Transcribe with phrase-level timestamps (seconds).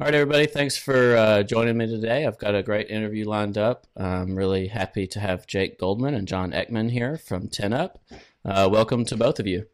[0.00, 0.46] All right, everybody.
[0.46, 2.26] Thanks for uh, joining me today.
[2.26, 3.86] I've got a great interview lined up.
[3.96, 7.98] I'm really happy to have Jake Goldman and John Eckman here from 10up.
[8.44, 9.68] Uh, welcome to both of you.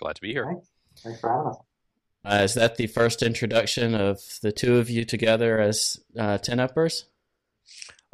[0.00, 0.46] Glad to be here.
[0.46, 0.66] Thanks,
[1.04, 1.56] Thanks for having us.
[2.24, 7.04] Uh, is that the first introduction of the two of you together as uh, 10uppers?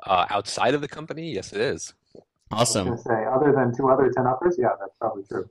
[0.02, 1.95] Uh, outside of the company, yes, it is.
[2.50, 2.88] Awesome.
[2.88, 5.48] I was say, other than two other 10uppers, yeah, that's probably true.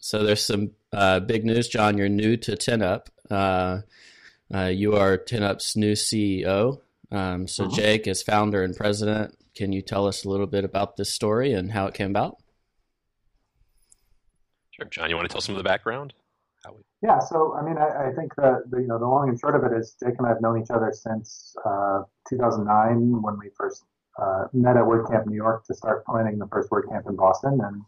[0.00, 1.98] So there's some uh, big news, John.
[1.98, 3.08] You're new to 10up.
[3.30, 3.82] Uh,
[4.54, 6.80] uh, you are 10up's new CEO.
[7.10, 7.74] Um, so Mhm.
[7.74, 9.36] Jake is founder and president.
[9.54, 12.36] Can you tell us a little bit about this story and how it came about?
[14.70, 14.86] Sure.
[14.86, 16.12] John, you want to tell some of the background?
[16.64, 16.82] How we...
[17.02, 19.54] Yeah, so I mean, I, I think the, the you know the long and short
[19.56, 23.50] of it is Jake and I have known each other since uh, 2009 when we
[23.56, 23.84] first
[24.20, 27.82] uh, met at WordCamp New York to start planning the first WordCamp in Boston, and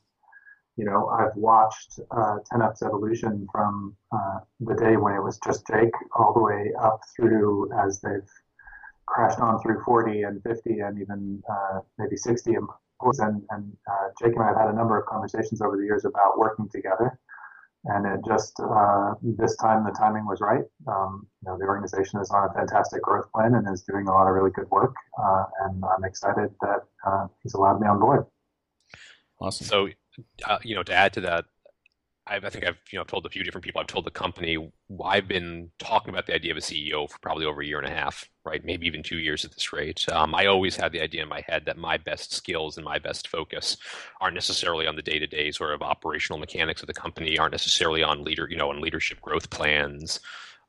[0.78, 5.66] you know I've watched uh, 10up's evolution from uh, the day when it was just
[5.66, 8.30] Jake all the way up through as they've
[9.06, 13.18] crashed on through 40 and 50 and even uh, maybe 60 employees.
[13.20, 16.04] And, and uh, Jake and I have had a number of conversations over the years
[16.04, 17.18] about working together
[17.84, 20.64] and it just uh, this time the timing was right.
[20.86, 24.12] Um, you know, the organization is on a fantastic growth plan and is doing a
[24.12, 28.00] lot of really good work, uh, and I'm excited that uh, he's allowed me on
[28.00, 28.26] board.
[29.40, 29.66] Awesome.
[29.66, 29.88] So,
[30.44, 31.46] uh, you know, to add to that,
[32.28, 33.80] I've, I think I've you know told a few different people.
[33.80, 34.70] I've told the company
[35.04, 37.86] I've been talking about the idea of a CEO for probably over a year and
[37.86, 38.64] a half, right?
[38.64, 40.04] Maybe even two years at this rate.
[40.12, 42.98] Um, I always had the idea in my head that my best skills and my
[42.98, 43.76] best focus
[44.20, 47.52] aren't necessarily on the day to day sort of operational mechanics of the company, aren't
[47.52, 50.20] necessarily on leader, you know, on leadership growth plans.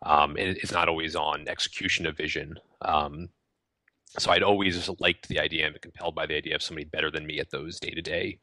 [0.04, 2.58] Um, it, it's not always on execution of vision.
[2.82, 3.30] Um,
[4.18, 7.12] so I'd always liked the idea and been compelled by the idea of somebody better
[7.12, 8.40] than me at those day to day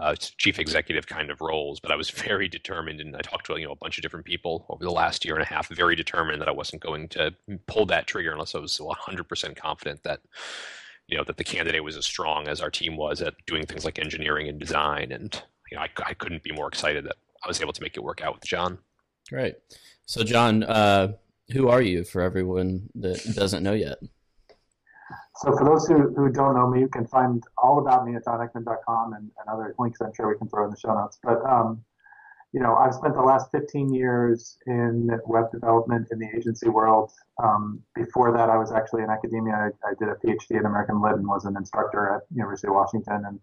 [0.00, 3.56] uh, chief executive kind of roles, but I was very determined, and I talked to
[3.56, 5.68] you know a bunch of different people over the last year and a half.
[5.68, 7.34] Very determined that I wasn't going to
[7.66, 10.20] pull that trigger unless I was 100% confident that
[11.08, 13.84] you know that the candidate was as strong as our team was at doing things
[13.84, 15.12] like engineering and design.
[15.12, 17.96] And you know, I, I couldn't be more excited that I was able to make
[17.96, 18.78] it work out with John.
[19.28, 19.56] Great.
[20.06, 21.12] So, John, uh,
[21.52, 23.98] who are you for everyone that doesn't know yet?
[25.36, 28.24] So for those who, who don't know me, you can find all about me at
[28.24, 31.18] johneckman.com and, and other links I'm sure we can throw in the show notes.
[31.22, 31.82] But, um,
[32.52, 37.12] you know, I've spent the last 15 years in web development in the agency world.
[37.42, 39.54] Um, before that, I was actually in academia.
[39.54, 42.74] I, I did a PhD in American Lit and was an instructor at University of
[42.74, 43.22] Washington.
[43.26, 43.38] And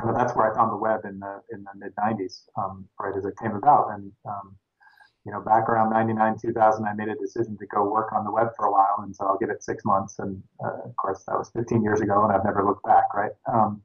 [0.00, 2.86] kind of that's where I found the web in the, in the mid 90s, um,
[2.98, 3.90] right as it came about.
[3.90, 4.56] And, um,
[5.26, 8.30] you know, back around 99, 2000, I made a decision to go work on the
[8.30, 8.98] web for a while.
[9.00, 10.20] And so I'll give it six months.
[10.20, 13.32] And uh, of course, that was 15 years ago, and I've never looked back, right?
[13.52, 13.82] Um,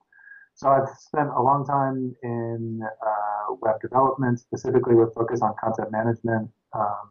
[0.53, 5.91] so I've spent a long time in uh, web development, specifically with focus on content
[5.91, 6.51] management.
[6.73, 7.09] Um,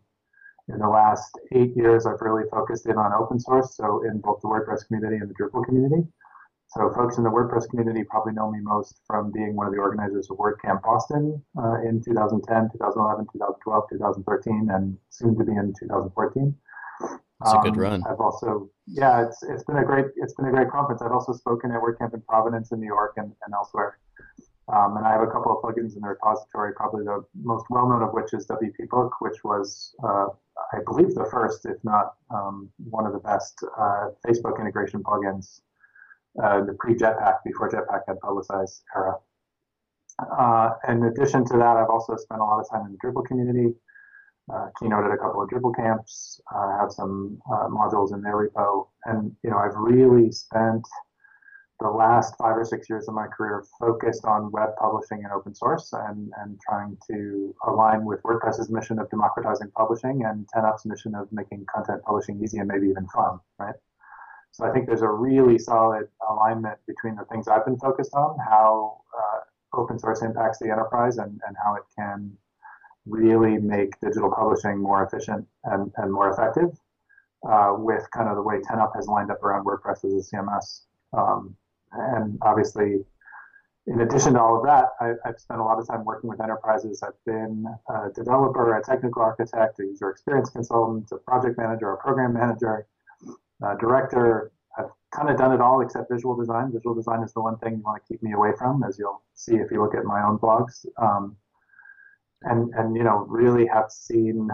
[0.68, 4.40] in the last eight years, I've really focused in on open source, so in both
[4.42, 6.06] the WordPress community and the Drupal community.
[6.70, 9.80] So folks in the WordPress community probably know me most from being one of the
[9.80, 15.74] organizers of WordCamp Boston uh, in 2010, 2011, 2012, 2013, and soon to be in
[15.80, 16.54] 2014.
[17.02, 18.04] It's a good Um, run.
[18.06, 21.02] I've also, yeah, it's it's been a great it's been a great conference.
[21.02, 23.98] I've also spoken at WordCamp in Providence in New York and, and elsewhere.
[24.68, 27.88] Um, and I have a couple of plugins in the repository, probably the most well
[27.88, 30.26] known of which is WP Book, which was, uh,
[30.72, 35.62] I believe, the first, if not um, one of the best uh, Facebook integration plugins,
[36.42, 39.16] uh, the pre Jetpack, before Jetpack had publicized era.
[40.18, 43.26] Uh, in addition to that, I've also spent a lot of time in the Drupal
[43.26, 43.74] community,
[44.52, 48.88] uh, keynoted a couple of Drupal camps, uh, have some uh, modules in their repo,
[49.06, 50.84] and you know I've really spent
[51.80, 55.54] the last five or six years of my career focused on web publishing and open
[55.54, 61.14] source and, and trying to align with WordPress's mission of democratizing publishing and 10up's mission
[61.14, 63.74] of making content publishing easy and maybe even fun, right?
[64.52, 68.36] So I think there's a really solid alignment between the things I've been focused on,
[68.38, 72.32] how uh, open source impacts the enterprise and, and how it can
[73.06, 76.70] really make digital publishing more efficient and, and more effective
[77.48, 80.82] uh, with kind of the way 10up has lined up around WordPress as a CMS.
[81.16, 81.56] Um,
[81.92, 83.04] and obviously,
[83.86, 86.40] in addition to all of that, I, have spent a lot of time working with
[86.40, 87.02] enterprises.
[87.02, 91.96] I've been a developer, a technical architect, a user experience consultant, a project manager, a
[91.96, 92.86] program manager,
[93.62, 94.52] a director.
[94.78, 96.72] I've kind of done it all except visual design.
[96.72, 99.22] Visual design is the one thing you want to keep me away from, as you'll
[99.34, 100.86] see if you look at my own blogs.
[101.00, 101.36] Um,
[102.42, 104.48] and and you know really have seen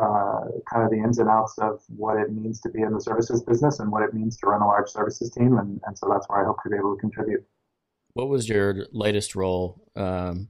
[0.00, 3.00] uh, kind of the ins and outs of what it means to be in the
[3.00, 6.08] services business and what it means to run a large services team, and, and so
[6.10, 7.44] that's where I hope to be able to contribute.
[8.12, 9.82] What was your latest role?
[9.96, 10.48] Um,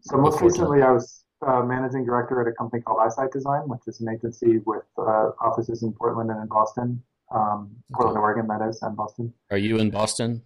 [0.00, 3.82] so most recently, I was uh, managing director at a company called ISITE Design, which
[3.86, 7.02] is an agency with uh, offices in Portland and in Boston,
[7.34, 9.32] um, Portland, Oregon, that is, and Boston.
[9.50, 10.42] Are you in Boston?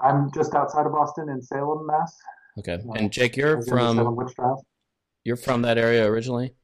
[0.00, 2.16] I'm just outside of Boston in Salem, Mass.
[2.58, 4.28] Okay, and Jake, you're from
[5.24, 6.54] you're from that area originally.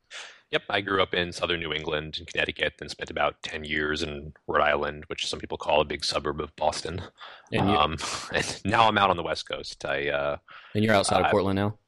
[0.51, 4.03] Yep, I grew up in southern New England in Connecticut and spent about 10 years
[4.03, 7.03] in Rhode Island, which some people call a big suburb of Boston.
[7.53, 7.99] And, you, um,
[8.33, 9.85] and now I'm out on the West Coast.
[9.85, 10.37] I uh,
[10.75, 11.79] And you're outside uh, of Portland now?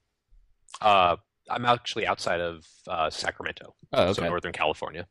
[0.83, 1.17] Uh,
[1.51, 3.75] I'm actually outside of uh, Sacramento.
[3.93, 4.13] Oh, okay.
[4.15, 5.07] So Northern California.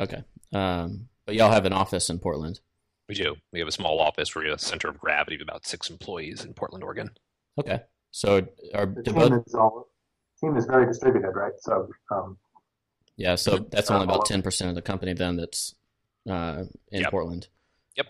[0.00, 0.22] Okay.
[0.52, 2.60] Um, but y'all have an office in Portland?
[3.08, 3.36] We do.
[3.52, 4.34] We have a small office.
[4.34, 7.10] We're a center of gravity of about six employees in Portland, Oregon.
[7.58, 7.82] Okay.
[8.10, 9.88] So our the team, is all,
[10.40, 11.52] team is very distributed, right?
[11.58, 12.38] So um,
[13.16, 15.74] yeah, so that's only about ten percent of the company then that's
[16.28, 17.10] uh, in yep.
[17.10, 17.48] Portland.
[17.96, 18.06] Yep.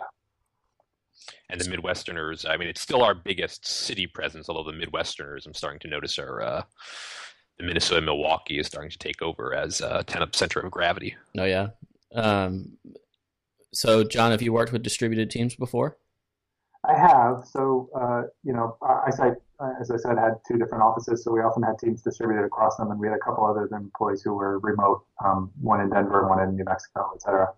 [1.48, 5.54] And the Midwesterners, I mean, it's still our biggest city presence, although the Midwesterners, I'm
[5.54, 10.04] starting to notice, are uh, the Minnesota Milwaukee is starting to take over as a
[10.06, 11.16] ten center of gravity.
[11.38, 11.68] Oh yeah.
[12.14, 12.76] Um,
[13.72, 15.98] so, John, have you worked with distributed teams before?
[16.84, 17.44] I have.
[17.50, 19.10] So, uh, you know, I,
[19.58, 22.76] uh, as I said, had two different offices, so we often had teams distributed across
[22.76, 26.28] them, and we had a couple other employees who were remote, um, one in Denver,
[26.28, 27.48] one in New Mexico, et cetera.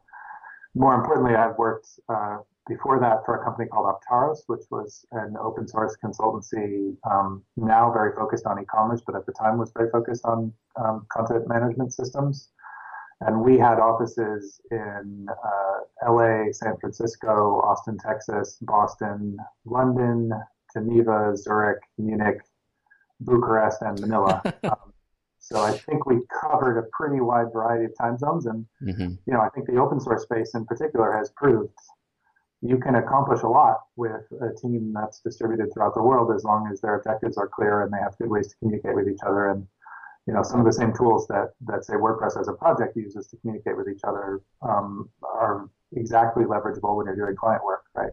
[0.75, 5.37] More importantly, I've worked uh, before that for a company called Optaros, which was an
[5.43, 9.91] open source consultancy, um, now very focused on e-commerce, but at the time was very
[9.91, 12.51] focused on um, content management systems.
[13.21, 20.31] And we had offices in uh, LA, San Francisco, Austin, Texas, Boston, London,
[20.73, 22.39] Geneva, Zurich, Munich,
[23.21, 24.41] Bucharest, and Manila.
[24.65, 24.93] um,
[25.41, 28.47] so I think we covered a pretty wide variety of time zones.
[28.47, 29.15] And, mm-hmm.
[29.27, 31.73] you know, I think the open source space in particular has proved
[32.61, 36.69] you can accomplish a lot with a team that's distributed throughout the world as long
[36.73, 39.49] as their objectives are clear and they have good ways to communicate with each other
[39.51, 39.67] and
[40.29, 43.27] you know, some of the same tools that, that say WordPress as a project uses
[43.29, 48.13] to communicate with each other um, are exactly leverageable when you're doing client work, right?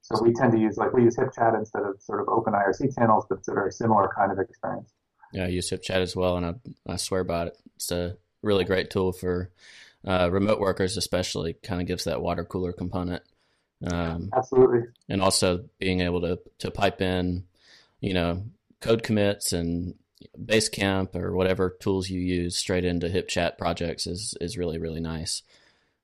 [0.00, 2.94] So we tend to use, like we use HipChat instead of sort of open IRC
[2.94, 4.90] channels, but it's a very similar kind of experience.
[5.34, 6.54] Yeah, I use HipChat as well, and I,
[6.86, 7.58] I swear about it.
[7.76, 9.50] It's a really great tool for
[10.06, 11.52] uh, remote workers, especially.
[11.62, 13.22] Kind of gives that water cooler component.
[13.84, 14.80] Um, Absolutely.
[15.08, 17.44] And also being able to to pipe in,
[18.00, 18.44] you know,
[18.80, 19.94] code commits and
[20.36, 25.42] Basecamp or whatever tools you use straight into HipChat projects is is really really nice.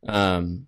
[0.07, 0.67] Um,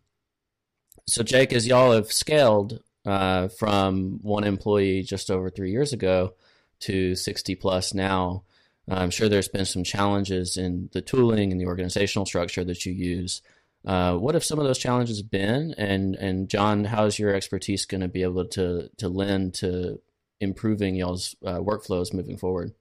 [1.06, 6.34] so Jake, as y'all have scaled uh, from one employee just over three years ago
[6.80, 8.42] to sixty plus now,
[8.88, 12.92] I'm sure there's been some challenges in the tooling and the organizational structure that you
[12.92, 13.42] use.
[13.86, 15.74] Uh, what have some of those challenges been?
[15.78, 20.00] And and John, how's your expertise going to be able to to lend to
[20.40, 22.72] improving y'all's uh, workflows moving forward?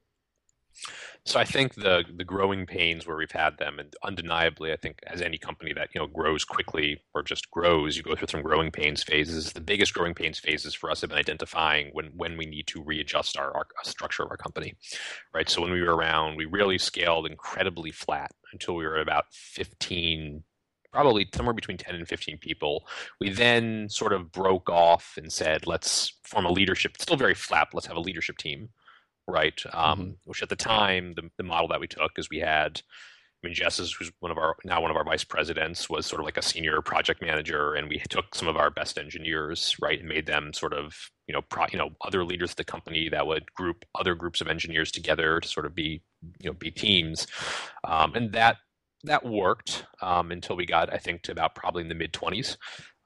[1.25, 4.99] So I think the the growing pains where we've had them, and undeniably, I think
[5.07, 8.41] as any company that you know grows quickly or just grows, you go through some
[8.41, 9.53] growing pains phases.
[9.53, 12.83] The biggest growing pains phases for us have been identifying when when we need to
[12.83, 14.73] readjust our, our structure of our company,
[15.33, 15.49] right?
[15.49, 20.43] So when we were around, we really scaled incredibly flat until we were about fifteen
[20.95, 22.87] probably somewhere between 10 and 15 people.
[23.19, 27.67] We then sort of broke off and said, let's form a leadership, still very flat,
[27.73, 28.69] let's have a leadership team
[29.27, 29.61] right?
[29.73, 30.11] Um, mm-hmm.
[30.25, 32.81] Which at the time, the, the model that we took is we had,
[33.43, 36.05] I mean, Jess is who's one of our now one of our vice presidents was
[36.05, 39.75] sort of like a senior project manager, and we took some of our best engineers,
[39.81, 40.95] right, and made them sort of
[41.27, 44.41] you know pro, you know other leaders of the company that would group other groups
[44.41, 46.01] of engineers together to sort of be
[46.39, 47.27] you know be teams,
[47.83, 48.57] um, and that
[49.05, 52.57] that worked um, until we got I think to about probably in the mid twenties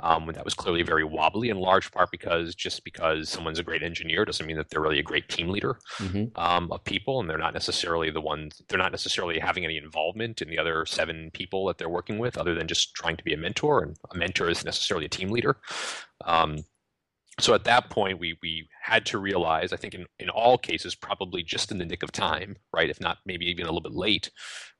[0.02, 3.64] um, when that was clearly very wobbly, in large part because just because someone's a
[3.64, 6.26] great engineer doesn't mean that they're really a great team leader mm-hmm.
[6.40, 8.62] um, of people, and they're not necessarily the ones.
[8.70, 12.38] They're not necessarily having any involvement in the other seven people that they're working with,
[12.38, 13.84] other than just trying to be a mentor.
[13.84, 15.58] And a mentor is necessarily a team leader.
[16.24, 16.64] Um,
[17.40, 20.94] so at that point we we had to realize i think in, in all cases
[20.94, 23.94] probably just in the nick of time right if not maybe even a little bit
[23.94, 24.30] late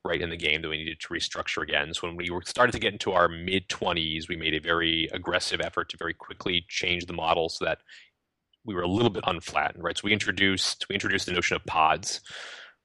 [0.04, 1.92] right in the game that we needed to restructure again.
[1.92, 5.60] So when we started to get into our mid 20s we made a very aggressive
[5.60, 7.78] effort to very quickly change the model so that
[8.64, 9.96] we were a little bit unflattened right?
[9.96, 12.20] So we introduced we introduced the notion of pods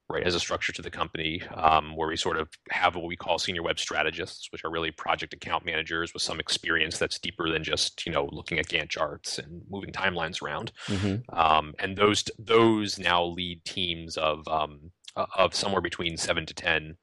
[0.07, 3.15] right as a structure to the company um, where we sort of have what we
[3.15, 7.49] call senior web strategists which are really project account managers with some experience that's deeper
[7.49, 10.71] than just you know looking at gantt charts and moving timelines around.
[10.87, 11.37] Mm-hmm.
[11.37, 16.97] um, and those those now lead teams of um, of somewhere between seven to ten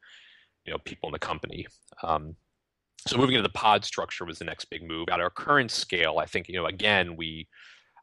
[0.65, 1.67] you know people in the company
[2.03, 2.37] um,
[3.07, 6.19] so moving into the pod structure was the next big move at our current scale
[6.19, 7.47] i think you know again we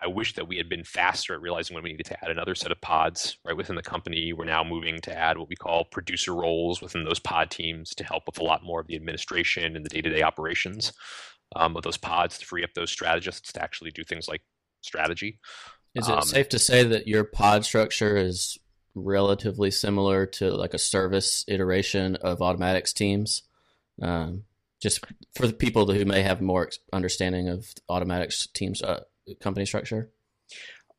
[0.02, 2.56] I wish that we had been faster at realizing when we needed to add another
[2.56, 4.32] set of pods right within the company.
[4.32, 8.06] We're now moving to add what we call producer roles within those pod teams to
[8.06, 10.94] help with a lot more of the administration and the day-to-day operations
[11.56, 14.42] um, of those pods to free up those strategists to actually do things like
[14.82, 15.38] strategy.
[15.96, 18.58] Is it um, safe to say that your pod structure is
[18.96, 23.44] relatively similar to like a service iteration of Automattic's teams?
[24.02, 24.44] Um,
[24.82, 25.04] just
[25.36, 29.04] for the people who may have more understanding of Automattic's teams uh,
[29.42, 30.10] company structure?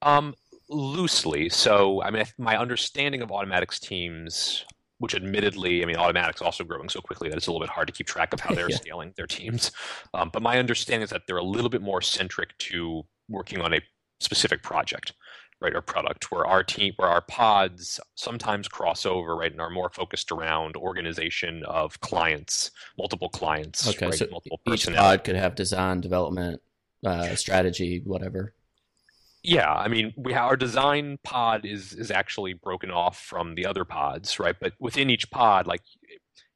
[0.03, 0.35] Um,
[0.69, 1.49] loosely.
[1.49, 4.65] So, I mean, my understanding of Automattic's teams,
[4.99, 7.87] which admittedly, I mean, Automattic's also growing so quickly that it's a little bit hard
[7.89, 8.77] to keep track of how they're yeah.
[8.77, 9.73] scaling their teams.
[10.15, 13.73] Um, but my understanding is that they're a little bit more centric to working on
[13.73, 13.81] a
[14.21, 15.15] specific project
[15.61, 19.71] right, or product, where our team, where our pods sometimes cross over, right, and are
[19.71, 23.89] more focused around organization of clients, multiple clients.
[23.89, 26.61] Okay, right, so multiple each pod could have design, development,
[27.05, 28.55] uh, strategy, whatever.
[29.43, 33.65] Yeah, I mean, we have, our design pod is is actually broken off from the
[33.65, 34.55] other pods, right?
[34.59, 35.81] But within each pod, like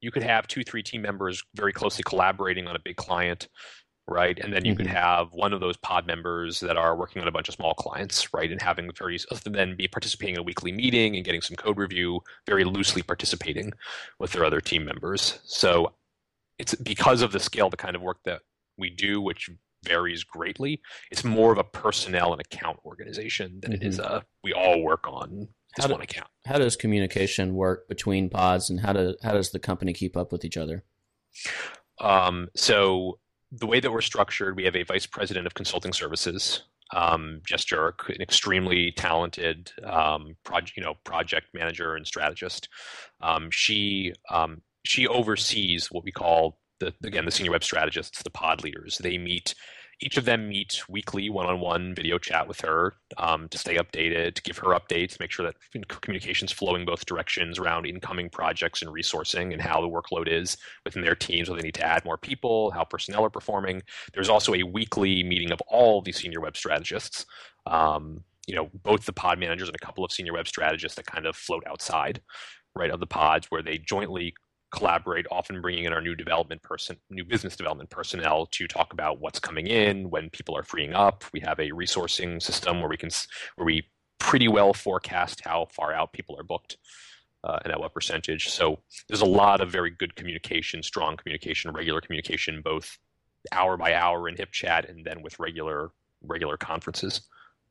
[0.01, 3.49] you could have two, three team members very closely collaborating on a big client,
[4.07, 4.39] right?
[4.39, 4.79] And then you mm-hmm.
[4.79, 7.75] could have one of those pod members that are working on a bunch of small
[7.75, 8.51] clients, right?
[8.51, 12.21] And having very then be participating in a weekly meeting and getting some code review,
[12.47, 13.73] very loosely participating
[14.19, 15.39] with their other team members.
[15.45, 15.95] So
[16.59, 18.43] it's because of the scale, the kind of work that
[18.77, 19.49] we do, which
[19.85, 20.81] varies greatly.
[21.11, 23.83] It's more of a personnel and account organization than mm-hmm.
[23.83, 24.15] it is mm-hmm.
[24.15, 26.29] a we all work on this how one account.
[26.47, 30.33] How does communication work between pods, and how do how does the company keep up
[30.33, 30.85] with each other?
[32.01, 33.19] Um, so
[33.59, 37.65] the way that we're structured, we have a vice president of consulting services, um, Jess
[37.65, 42.69] Jurick, an extremely talented um, project, you know, project manager and strategist.
[43.21, 48.31] Um, she um, she oversees what we call the again the senior web strategists, the
[48.31, 48.99] pod leaders.
[48.99, 49.55] They meet
[50.05, 54.43] each of them meet weekly one-on-one video chat with her um, to stay updated, to
[54.43, 59.55] give her updates, make sure that communications flowing both directions around incoming projects and resourcing
[59.55, 62.71] and how the workload is within their teams, whether they need to add more people,
[62.73, 63.83] how personnel are performing.
[64.13, 67.25] There's also a weekly meeting of all the senior web strategists.
[67.67, 71.07] Um, you know, both the pod managers and a couple of senior web strategists that
[71.07, 72.21] kind of float outside,
[72.77, 74.35] right, of the pods, where they jointly
[74.75, 79.21] collaborate, often bringing in our new development person, new business development personnel to talk about
[79.21, 81.25] what's coming in, when people are freeing up.
[81.33, 83.11] We have a resourcing system where we can
[83.57, 83.89] where we
[84.19, 86.77] pretty well forecast how far out people are booked
[87.45, 88.49] uh, and at what percentage.
[88.49, 92.99] So there's a lot of very good communication, strong communication, regular communication, both
[93.53, 97.21] hour by hour in HipChat and then with regular regular conferences.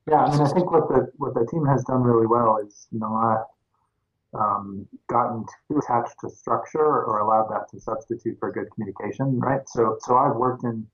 [0.08, 3.00] Yeah, mean, I think what the what the team has done really well is you
[3.00, 3.14] know
[4.34, 9.62] um, gotten too attached to structure or allowed that to substitute for good communication, right?
[9.68, 10.88] So, so I've worked in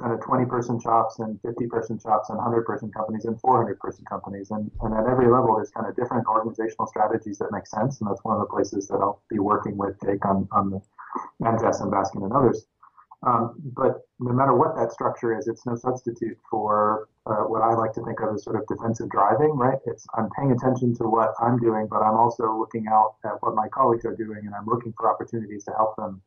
[0.00, 3.78] kind of 20 person shops and 50 person shops and 100 person companies and 400
[3.78, 4.50] person companies.
[4.50, 8.00] And, and at every level, there's kind of different organizational strategies that make sense.
[8.00, 10.80] And that's one of the places that I'll be working with Jake on, on the
[11.60, 12.66] Jess and Vasken and others.
[13.24, 17.74] Um, but no matter what that structure is, it's no substitute for uh, what I
[17.74, 19.78] like to think of as sort of defensive driving, right?
[19.86, 23.54] It's I'm paying attention to what I'm doing, but I'm also looking out at what
[23.54, 26.20] my colleagues are doing, and I'm looking for opportunities to help them.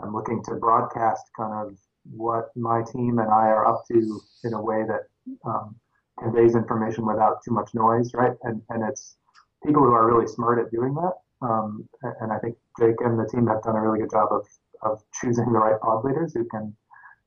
[0.00, 1.78] I'm looking to broadcast kind of
[2.10, 5.08] what my team and I are up to in a way that
[5.44, 5.74] um,
[6.18, 8.36] conveys information without too much noise, right?
[8.42, 9.16] And and it's
[9.64, 11.14] people who are really smart at doing that.
[11.40, 11.88] Um,
[12.20, 14.46] and I think Jake and the team have done a really good job of
[14.82, 16.76] of choosing the right pod leaders who can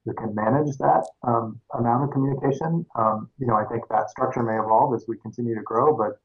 [0.05, 2.85] who can manage that um, amount of communication.
[2.95, 6.19] Um, you know, I think that structure may evolve as we continue to grow, but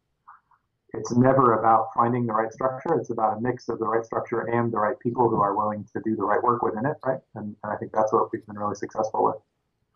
[0.94, 2.94] it's never about finding the right structure.
[2.94, 5.84] It's about a mix of the right structure and the right people who are willing
[5.92, 7.20] to do the right work within it, right?
[7.34, 9.36] And, and I think that's what we've been really successful with.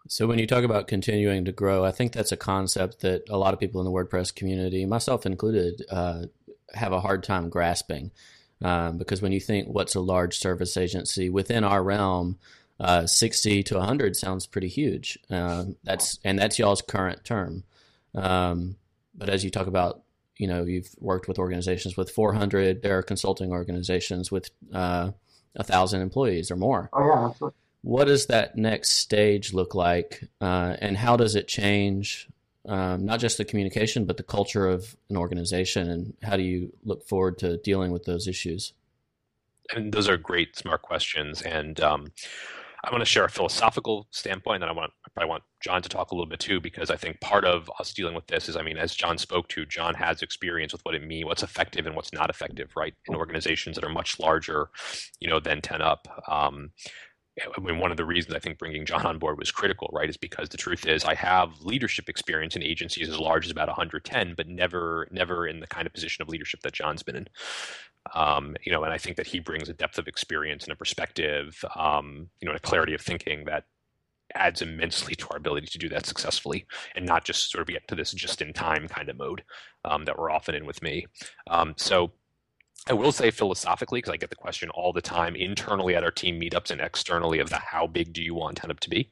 [0.09, 3.39] So when you talk about continuing to grow, I think that's a concept that a
[3.39, 6.25] lot of people in the WordPress community, myself included, uh,
[6.75, 8.11] have a hard time grasping.
[8.63, 12.39] Um, because when you think what's a large service agency within our realm,
[12.81, 15.19] uh, 60 to 100 sounds pretty huge.
[15.31, 17.65] Uh, that's and that's y'all's current term.
[18.15, 18.77] Um,
[19.15, 20.03] but as you talk about,
[20.39, 22.83] you know, you've worked with organizations with 400.
[22.83, 25.11] There are consulting organizations with uh,
[25.55, 26.89] a thousand employees or more.
[26.93, 27.57] Oh yeah, absolutely.
[27.83, 32.29] What does that next stage look like, uh, and how does it change
[32.67, 36.73] um, not just the communication, but the culture of an organization, and how do you
[36.85, 38.75] look forward to dealing with those issues?
[39.75, 41.43] And those are great, smart questions.
[41.43, 42.13] And um,
[42.83, 46.11] I want to share a philosophical standpoint, and I want I want John to talk
[46.11, 48.63] a little bit too, because I think part of us dealing with this is, I
[48.63, 51.95] mean, as John spoke to, John has experience with what it means, what's effective and
[51.95, 54.71] what's not effective, right, in organizations that are much larger,
[55.21, 56.07] you know, than 10up.
[56.27, 56.71] Um,
[57.57, 60.09] I mean, one of the reasons I think bringing John on board was critical, right,
[60.09, 63.69] is because the truth is I have leadership experience in agencies as large as about
[63.69, 67.29] 110, but never, never in the kind of position of leadership that John's been in.
[68.15, 70.77] Um, you know, and I think that he brings a depth of experience and a
[70.77, 73.65] perspective, um, you know, and a clarity of thinking that
[74.35, 76.65] adds immensely to our ability to do that successfully
[76.95, 79.43] and not just sort of get to this just in time kind of mode
[79.85, 81.07] um, that we're often in with me.
[81.49, 82.13] Um, so
[82.89, 86.11] I will say philosophically, because I get the question all the time internally at our
[86.11, 89.11] team meetups and externally of the how big do you want 10up to be?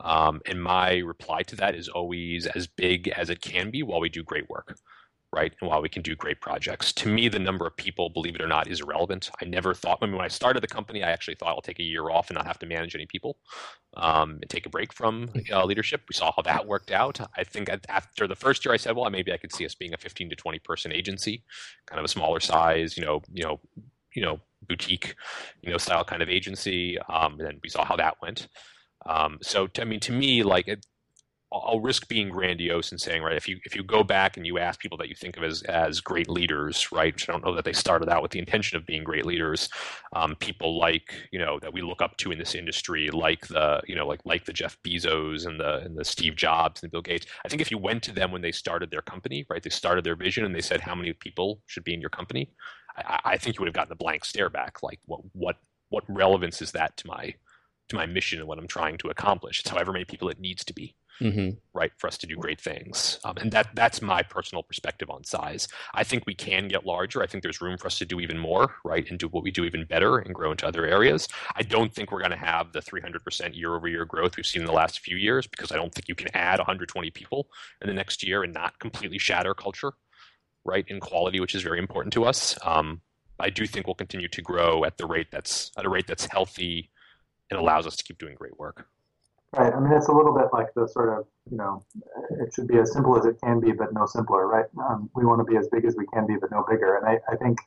[0.00, 4.00] Um, and my reply to that is always as big as it can be while
[4.00, 4.74] we do great work
[5.32, 5.52] right?
[5.60, 8.40] And while we can do great projects, to me, the number of people, believe it
[8.40, 9.30] or not, is irrelevant.
[9.40, 11.78] I never thought, I mean, when I started the company, I actually thought I'll take
[11.78, 13.36] a year off and not have to manage any people
[13.96, 15.54] um, and take a break from mm-hmm.
[15.54, 16.02] uh, leadership.
[16.08, 17.20] We saw how that worked out.
[17.36, 19.94] I think after the first year, I said, well, maybe I could see us being
[19.94, 21.44] a 15 to 20 person agency,
[21.86, 23.60] kind of a smaller size, you know, you know,
[24.14, 25.14] you know, boutique,
[25.62, 26.98] you know, style kind of agency.
[27.08, 28.48] Um, and then we saw how that went.
[29.06, 30.84] Um, so, to, I mean, to me, like it,
[31.52, 34.58] I'll risk being grandiose and saying, right, if you if you go back and you
[34.58, 37.56] ask people that you think of as as great leaders, right, which I don't know
[37.56, 39.68] that they started out with the intention of being great leaders,
[40.12, 43.80] um, people like you know that we look up to in this industry, like the
[43.88, 47.02] you know like like the Jeff Bezos and the and the Steve Jobs and Bill
[47.02, 47.26] Gates.
[47.44, 50.04] I think if you went to them when they started their company, right, they started
[50.04, 52.52] their vision and they said how many people should be in your company,
[52.96, 55.56] I, I think you would have gotten a blank stare back, like what what
[55.88, 57.34] what relevance is that to my
[57.88, 59.58] to my mission and what I'm trying to accomplish?
[59.58, 61.50] It's however many people it needs to be mm-hmm.
[61.74, 63.18] right, for us to do great things.
[63.24, 65.68] Um, and that that's my personal perspective on size.
[65.94, 67.22] I think we can get larger.
[67.22, 69.50] I think there's room for us to do even more, right, and do what we
[69.50, 71.28] do even better and grow into other areas.
[71.56, 74.62] I don't think we're going to have the 300% year over year growth we've seen
[74.62, 77.48] in the last few years because I don't think you can add 120 people
[77.80, 79.92] in the next year and not completely shatter culture,
[80.64, 82.58] right, in quality, which is very important to us.
[82.64, 83.02] Um,
[83.38, 86.26] I do think we'll continue to grow at the rate that's at a rate that's
[86.26, 86.90] healthy
[87.50, 88.86] and allows us to keep doing great work.
[89.52, 89.74] Right.
[89.74, 91.84] I mean, it's a little bit like the sort of, you know,
[92.40, 94.66] it should be as simple as it can be, but no simpler, right?
[94.78, 96.96] Um, we want to be as big as we can be, but no bigger.
[96.96, 97.58] And I, I think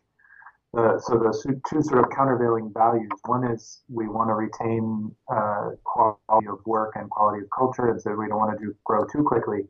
[0.75, 1.19] uh, so.
[1.19, 3.11] The two sort of countervailing values.
[3.25, 8.01] One is we want to retain uh, quality of work and quality of culture, and
[8.01, 9.67] so we don't want to do grow too quickly.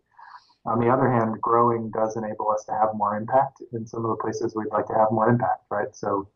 [0.66, 4.12] On the other hand, growing does enable us to have more impact in some of
[4.12, 5.94] the places we'd like to have more impact, right?
[5.94, 6.30] So,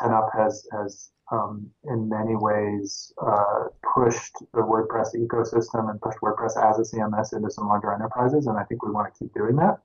[0.00, 6.56] 10up has has um, in many ways uh, pushed the WordPress ecosystem and pushed WordPress
[6.56, 9.56] as a CMS into some larger enterprises, and I think we want to keep doing
[9.56, 9.78] that,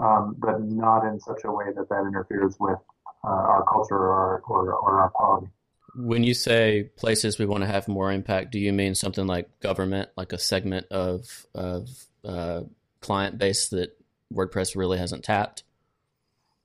[0.00, 2.78] um, but not in such a way that that interferes with
[3.24, 5.48] uh, our culture or, or, or our quality.
[5.96, 9.58] When you say places we want to have more impact, do you mean something like
[9.58, 11.88] government, like a segment of of
[12.24, 12.60] uh,
[13.00, 13.98] client base that
[14.32, 15.64] WordPress really hasn't tapped?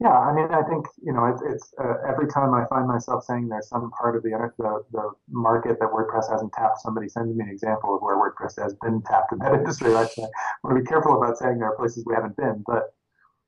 [0.01, 3.23] Yeah, I mean, I think you know, it's, it's uh, every time I find myself
[3.23, 7.33] saying there's some part of the, the the market that WordPress hasn't tapped, somebody sends
[7.33, 9.91] me an example of where WordPress has been tapped in that industry.
[9.91, 10.09] Right?
[10.09, 10.27] So I
[10.63, 12.93] want to be careful about saying there are places we haven't been, but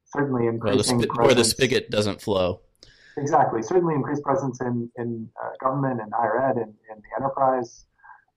[0.06, 2.62] certainly increasing well, the where the spigot doesn't flow.
[3.18, 7.86] Exactly, certainly increased presence in in uh, government and higher ed and in the enterprise,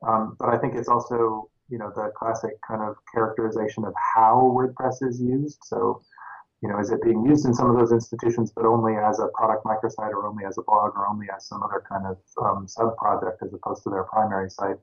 [0.05, 4.53] um, but I think it's also you know the classic kind of characterization of how
[4.53, 5.59] WordPress is used.
[5.63, 6.03] So
[6.63, 9.29] you know, is it being used in some of those institutions, but only as a
[9.29, 12.69] product microsite or only as a blog or only as some other kind of um,
[12.69, 14.77] sub project as opposed to their primary site?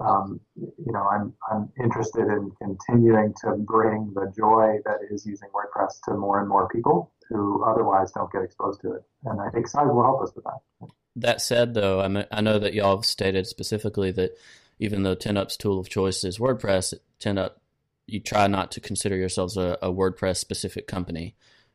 [0.00, 5.48] Um, you know, I'm, I'm interested in continuing to bring the joy that is using
[5.48, 9.02] WordPress to more and more people who otherwise don't get exposed to it.
[9.24, 10.88] And I think size will help us with that.
[11.16, 14.36] That said, though, I, I know that y'all have stated specifically that
[14.78, 17.60] even though 10up's tool of choice is WordPress, 10up
[18.06, 21.34] you try not to consider yourselves a, a WordPress specific company.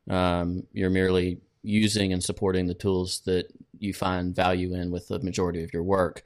[0.09, 5.19] Um, you're merely using and supporting the tools that you find value in with the
[5.19, 6.23] majority of your work.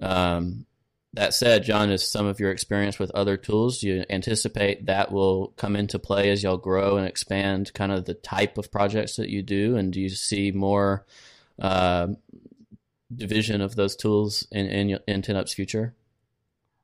[0.00, 0.66] Um,
[1.14, 5.48] that said, John, is some of your experience with other tools, you anticipate that will
[5.56, 9.30] come into play as y'all grow and expand kind of the type of projects that
[9.30, 9.76] you do?
[9.76, 11.06] And do you see more
[11.58, 12.08] uh,
[13.14, 15.94] division of those tools in, in, in future?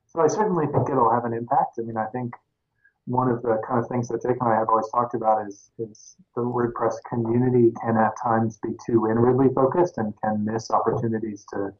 [0.07, 1.77] So I certainly think it'll have an impact.
[1.77, 2.33] I mean, I think
[3.05, 5.71] one of the kind of things that Jake and I have always talked about is,
[5.77, 11.45] is the WordPress community can at times be too inwardly focused and can miss opportunities
[11.53, 11.71] to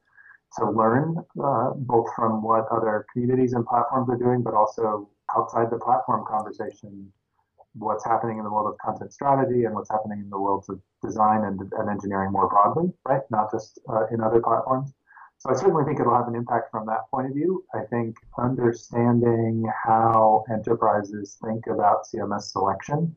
[0.58, 5.70] to learn uh, both from what other communities and platforms are doing, but also outside
[5.70, 7.12] the platform conversation,
[7.74, 10.80] what's happening in the world of content strategy and what's happening in the worlds of
[11.04, 13.22] design and, and engineering more broadly, right?
[13.30, 14.94] Not just uh, in other platforms.
[15.46, 17.64] So I certainly think it'll have an impact from that point of view.
[17.72, 23.16] I think understanding how enterprises think about CMS selection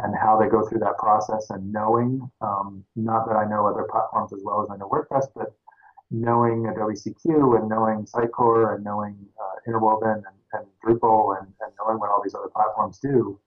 [0.00, 3.86] and how they go through that process and knowing, um, not that I know other
[3.88, 5.54] platforms as well as I know WordPress, but
[6.10, 11.72] knowing Adobe CQ and knowing Sitecore and knowing uh, Interwoven and, and Drupal and, and,
[11.78, 13.38] knowing what all these other platforms do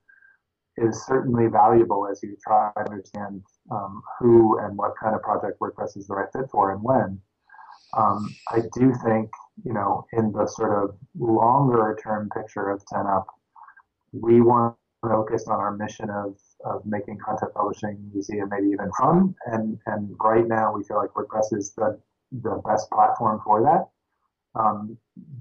[0.78, 5.60] is certainly valuable as you try to understand um, who and what kind of project
[5.60, 7.20] WordPress is the right fit for and when.
[7.96, 9.30] Um, I do think,
[9.64, 13.26] you know, in the sort of longer term picture of 10up,
[14.12, 18.68] we want to focus on our mission of, of making content publishing easy and maybe
[18.68, 19.34] even fun.
[19.46, 21.98] And, and right now we feel like WordPress is the
[22.32, 24.60] the best platform for that.
[24.60, 24.98] Um,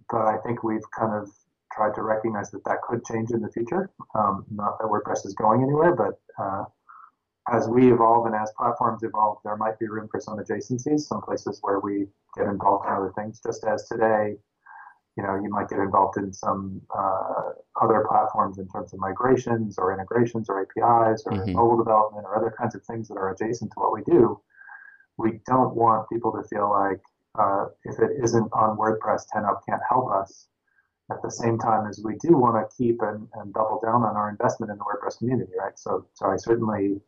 [0.10, 1.29] but I think we've kind of
[1.71, 3.89] tried to recognize that that could change in the future.
[4.13, 6.65] Um, not that WordPress is going anywhere, but uh,
[7.51, 11.21] as we evolve and as platforms evolve, there might be room for some adjacencies, some
[11.21, 13.39] places where we get involved in other things.
[13.45, 14.36] Just as today,
[15.15, 19.77] you know, you might get involved in some uh, other platforms in terms of migrations
[19.77, 21.53] or integrations or APIs or mm-hmm.
[21.53, 24.39] mobile development or other kinds of things that are adjacent to what we do
[25.17, 27.01] we don't want people to feel like
[27.39, 30.47] uh, if it isn't on WordPress, 10up can't help us.
[31.12, 34.15] At the same time as we do want to keep and, and double down on
[34.15, 35.77] our investment in the WordPress community, right?
[35.77, 36.99] So, so I certainly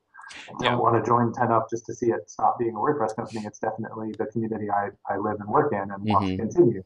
[0.59, 0.75] don't yeah.
[0.75, 3.45] want to join 10up just to see it stop being a WordPress company.
[3.45, 6.11] It's definitely the community I, I live and work in and mm-hmm.
[6.11, 6.41] want to mm-hmm.
[6.41, 6.83] continue.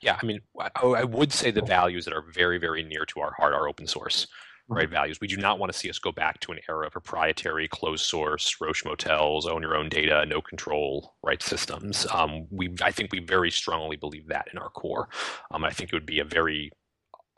[0.00, 0.40] Yeah, I mean,
[0.76, 3.86] I would say the values that are very, very near to our heart are open
[3.86, 4.26] source
[4.68, 5.20] right values.
[5.20, 8.04] We do not want to see us go back to an era of proprietary, closed
[8.04, 12.06] source, roach motels, own your own data, no control, right systems.
[12.12, 15.08] Um, we, I think we very strongly believe that in our core.
[15.50, 16.70] Um, I think it would be a very,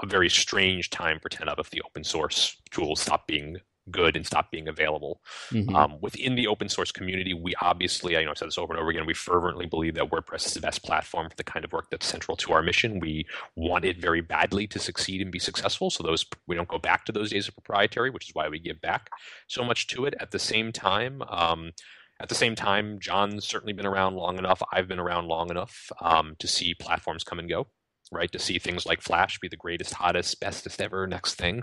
[0.02, 3.58] a very strange time for 10up if the open source tools stop being
[3.90, 5.20] good and stop being available.
[5.50, 5.74] Mm-hmm.
[5.74, 8.80] Um, within the open source community, we obviously, I know I've said this over and
[8.80, 11.72] over again, we fervently believe that WordPress is the best platform for the kind of
[11.72, 13.00] work that's central to our mission.
[13.00, 15.90] We want it very badly to succeed and be successful.
[15.90, 18.58] So those we don't go back to those days of proprietary, which is why we
[18.58, 19.10] give back
[19.46, 20.14] so much to it.
[20.20, 21.72] At the same time, um,
[22.20, 24.62] at the same time, John's certainly been around long enough.
[24.72, 27.66] I've been around long enough um, to see platforms come and go
[28.12, 28.30] right?
[28.32, 31.62] To see things like Flash be the greatest, hottest, bestest ever next thing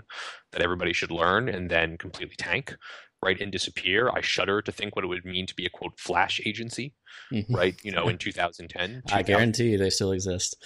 [0.52, 2.76] that everybody should learn and then completely tank,
[3.22, 3.40] right?
[3.40, 4.10] And disappear.
[4.10, 6.94] I shudder to think what it would mean to be a quote Flash agency,
[7.32, 7.54] mm-hmm.
[7.54, 7.74] right?
[7.82, 9.02] You know, in 2010.
[9.12, 10.56] I guarantee you they still exist.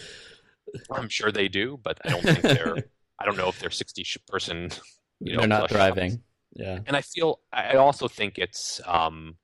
[0.91, 2.77] I'm sure they do, but I don't think they're,
[3.21, 4.71] I don't know if they're 60 person,
[5.21, 6.11] you know, they're not thriving.
[6.11, 6.23] Shops.
[6.55, 6.79] Yeah.
[6.87, 9.37] And I feel, I also think it's, um,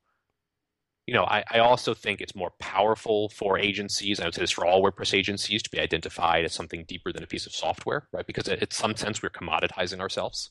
[1.07, 4.21] you know, I, I, also think it's more powerful for agencies.
[4.21, 7.25] I would say this for all WordPress agencies to be identified as something deeper than
[7.25, 8.27] a piece of software, right?
[8.27, 10.51] Because in some sense we're commoditizing ourselves,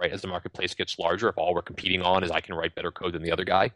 [0.00, 0.10] right?
[0.10, 2.90] As the marketplace gets larger, if all we're competing on is I can write better
[2.90, 3.72] code than the other guy,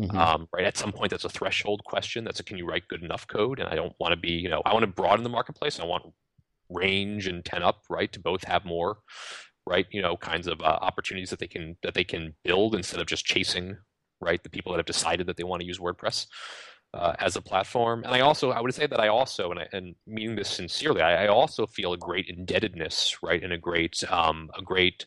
[0.00, 0.16] mm-hmm.
[0.16, 0.64] um, right?
[0.64, 2.22] At some point, that's a threshold question.
[2.22, 3.58] That's a can you write good enough code?
[3.58, 5.80] And I don't want to be, you know, I want to broaden the marketplace.
[5.80, 6.04] I want
[6.68, 8.98] range and 10up, right, to both have more,
[9.66, 9.86] right?
[9.90, 13.08] You know, kinds of uh, opportunities that they can that they can build instead of
[13.08, 13.78] just chasing
[14.20, 14.42] right?
[14.42, 16.26] The people that have decided that they want to use WordPress
[16.94, 18.02] uh, as a platform.
[18.04, 21.02] And I also, I would say that I also, and, I, and meaning this sincerely,
[21.02, 25.06] I, I, also feel a great indebtedness, right, and a great, um, a great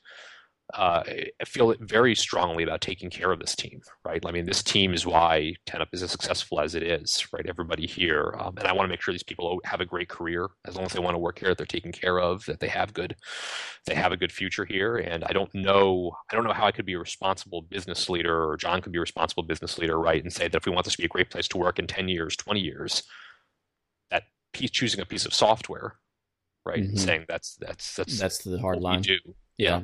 [0.73, 1.03] uh,
[1.41, 4.23] I feel very strongly about taking care of this team, right?
[4.23, 7.45] I mean, this team is why 10up is as successful as it is, right?
[7.47, 10.47] Everybody here, um, and I want to make sure these people have a great career
[10.65, 12.67] as long as they want to work here, that they're taken care of, that they
[12.67, 13.15] have good,
[13.87, 14.97] they have a good future here.
[14.97, 18.47] And I don't know, I don't know how I could be a responsible business leader,
[18.47, 20.21] or John could be a responsible business leader, right?
[20.21, 21.87] And say that if we want this to be a great place to work in
[21.87, 23.03] 10 years, 20 years,
[24.11, 25.95] that piece, choosing a piece of software,
[26.63, 26.89] right, mm-hmm.
[26.89, 29.01] and saying that's that's that's that's the hard line.
[29.01, 29.17] do,
[29.59, 29.69] yeah.
[29.69, 29.83] yeah.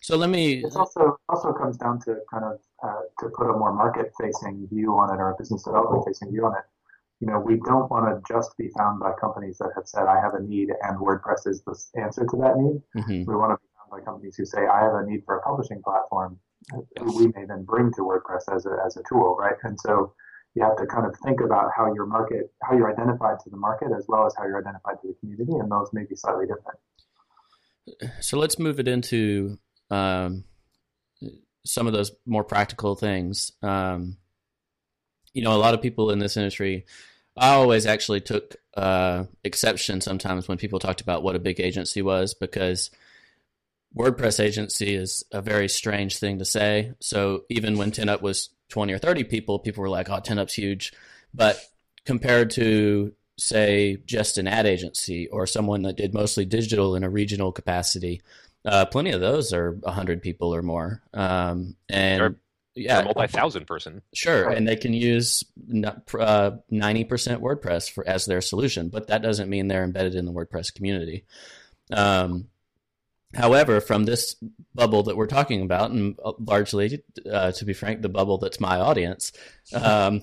[0.00, 0.64] So let me.
[0.64, 4.66] It also also comes down to kind of uh, to put a more market facing
[4.68, 6.64] view on it or a business development facing view on it.
[7.20, 10.18] You know, we don't want to just be found by companies that have said, "I
[10.18, 12.80] have a need," and WordPress is the answer to that need.
[12.96, 13.30] Mm-hmm.
[13.30, 15.42] We want to be found by companies who say, "I have a need for a
[15.42, 16.40] publishing platform,"
[16.72, 17.14] yes.
[17.14, 19.56] we may then bring to WordPress as a as a tool, right?
[19.64, 20.14] And so
[20.54, 23.56] you have to kind of think about how your market, how you're identified to the
[23.58, 26.46] market, as well as how you're identified to the community, and those may be slightly
[26.46, 26.78] different.
[28.20, 29.58] So let's move it into
[29.90, 30.44] um,
[31.64, 33.52] some of those more practical things.
[33.62, 34.16] Um,
[35.32, 36.86] you know, a lot of people in this industry,
[37.36, 42.02] I always actually took uh, exception sometimes when people talked about what a big agency
[42.02, 42.90] was because
[43.96, 46.92] WordPress agency is a very strange thing to say.
[47.00, 50.92] So even when 10up was 20 or 30 people, people were like, oh, 10up's huge.
[51.34, 51.60] But
[52.04, 57.10] compared to, say, just an ad agency or someone that did mostly digital in a
[57.10, 58.20] regional capacity,
[58.64, 62.36] uh, plenty of those are hundred people or more, um, and they're,
[62.74, 64.02] yeah, they're multi-thousand person.
[64.14, 65.42] Sure, and they can use
[66.18, 70.26] uh, ninety percent WordPress for as their solution, but that doesn't mean they're embedded in
[70.26, 71.24] the WordPress community.
[71.90, 72.48] Um,
[73.34, 74.36] however, from this
[74.74, 78.60] bubble that we're talking about, and uh, largely, uh, to be frank, the bubble that's
[78.60, 79.32] my audience,
[79.72, 80.20] um,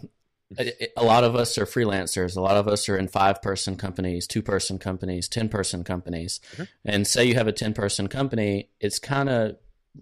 [0.55, 2.37] a lot of us are freelancers.
[2.37, 6.39] A lot of us are in five person companies, two person companies, 10 person companies.
[6.53, 6.63] Mm-hmm.
[6.85, 9.57] And say you have a 10 person company, it's kind of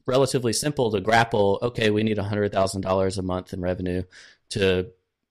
[0.06, 1.58] relatively simple to grapple.
[1.62, 4.04] Okay, we need $100,000 a month in revenue
[4.50, 4.88] to,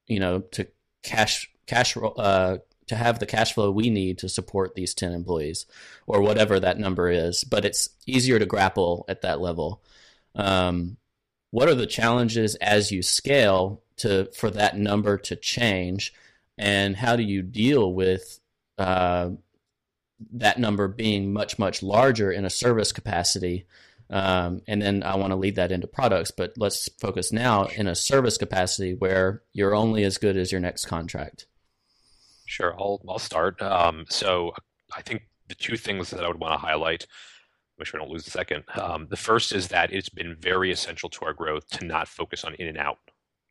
[0.07, 0.67] you know, to
[1.03, 5.67] cash, cash, uh, to have the cash flow we need to support these 10 employees
[6.07, 7.45] or whatever that number is.
[7.45, 9.81] But it's easier to grapple at that level.
[10.35, 10.97] Um,
[11.53, 16.13] what are the challenges as you scale to for that number to change,
[16.59, 18.41] and how do you deal with
[18.79, 19.31] uh,
[20.33, 23.67] that number being much much larger in a service capacity?
[24.11, 27.87] Um, and then I want to lead that into products, but let's focus now in
[27.87, 31.47] a service capacity where you're only as good as your next contract.
[32.47, 33.61] Sure, I'll I'll start.
[33.63, 34.55] Um, so
[34.95, 37.07] I think the two things that I would want to highlight
[37.79, 38.65] make sure I don't lose a second.
[38.75, 42.45] Um, the first is that it's been very essential to our growth to not focus
[42.45, 42.99] on in and out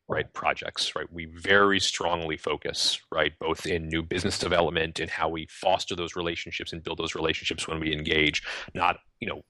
[0.08, 1.10] right projects right?
[1.12, 6.16] We very strongly focus right both in new business development and how we foster those
[6.16, 8.42] relationships and build those relationships when we engage.
[8.74, 9.42] Not you know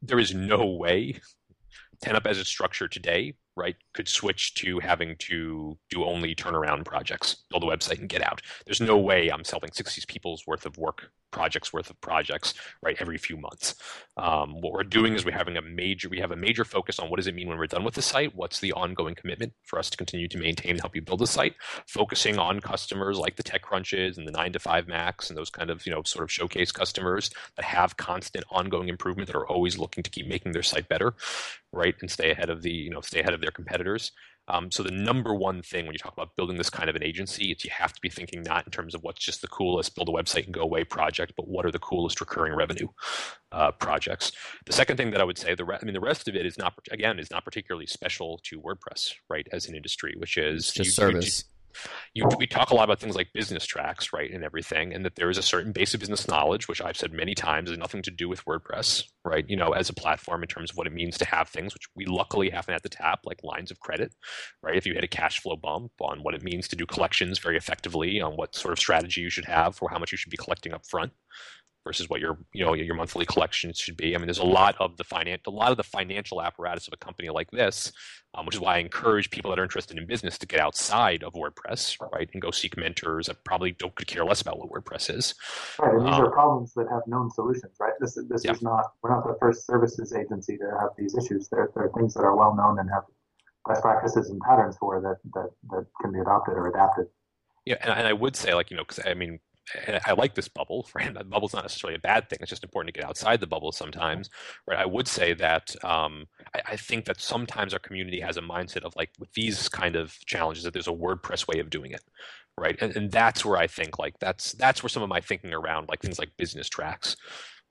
[0.00, 1.20] there is no way
[2.04, 7.44] 10up as it's structured today right, could switch to having to do only turnaround projects,
[7.50, 8.40] build a website and get out.
[8.64, 12.96] There's no way I'm selling 60 people's worth of work, projects worth of projects, right,
[13.00, 13.74] every few months.
[14.16, 17.10] Um, what we're doing is we're having a major, we have a major focus on
[17.10, 18.36] what does it mean when we're done with the site?
[18.36, 21.26] What's the ongoing commitment for us to continue to maintain and help you build the
[21.26, 21.54] site?
[21.88, 25.70] Focusing on customers like the TechCrunches and the nine to five Macs and those kind
[25.70, 29.78] of, you know, sort of showcase customers that have constant ongoing improvement that are always
[29.78, 31.14] looking to keep making their site better,
[31.72, 33.81] right, and stay ahead of the, you know, stay ahead of their competitors.
[34.48, 37.02] Um, so the number one thing when you talk about building this kind of an
[37.02, 39.94] agency is you have to be thinking not in terms of what's just the coolest
[39.94, 42.88] build a website and go away project, but what are the coolest recurring revenue
[43.52, 44.32] uh, projects.
[44.66, 46.44] The second thing that I would say, the re- I mean, the rest of it
[46.44, 50.64] is not again is not particularly special to WordPress, right, as an industry, which is
[50.64, 51.44] it's just you, service.
[52.14, 55.16] You, we talk a lot about things like business tracks, right, and everything, and that
[55.16, 58.02] there is a certain base of business knowledge, which I've said many times has nothing
[58.02, 59.48] to do with WordPress, right?
[59.48, 61.88] You know, as a platform in terms of what it means to have things, which
[61.94, 64.14] we luckily haven't at the tap, like lines of credit,
[64.62, 64.76] right?
[64.76, 67.56] If you hit a cash flow bump on what it means to do collections very
[67.56, 70.36] effectively, on what sort of strategy you should have for how much you should be
[70.36, 71.12] collecting up front,
[71.84, 74.14] versus what your you know your monthly collections should be.
[74.14, 76.94] I mean, there's a lot of the finance, a lot of the financial apparatus of
[76.94, 77.92] a company like this,
[78.34, 81.22] um, which is why I encourage people that are interested in business to get outside
[81.22, 84.70] of WordPress, right, and go seek mentors that probably don't could care less about what
[84.70, 85.34] WordPress is.
[85.78, 87.92] Right, and these um, are problems that have known solutions, right?
[88.00, 88.52] This this yeah.
[88.52, 91.48] is not we're not the first services agency to have these issues.
[91.48, 93.04] There, there are things that are well known and have
[93.68, 97.06] best practices and patterns for that that that can be adopted or adapted.
[97.64, 99.38] Yeah, and, and I would say, like you know, because I mean,
[100.04, 101.12] I like this bubble, right?
[101.12, 102.38] The bubble's not necessarily a bad thing.
[102.40, 104.30] It's just important to get outside the bubble sometimes,
[104.66, 104.78] right?
[104.78, 108.82] I would say that um, I, I, think that sometimes our community has a mindset
[108.82, 112.02] of like with these kind of challenges that there's a WordPress way of doing it,
[112.58, 112.76] right?
[112.80, 115.88] And, and that's where I think like that's that's where some of my thinking around
[115.88, 117.16] like things like business tracks,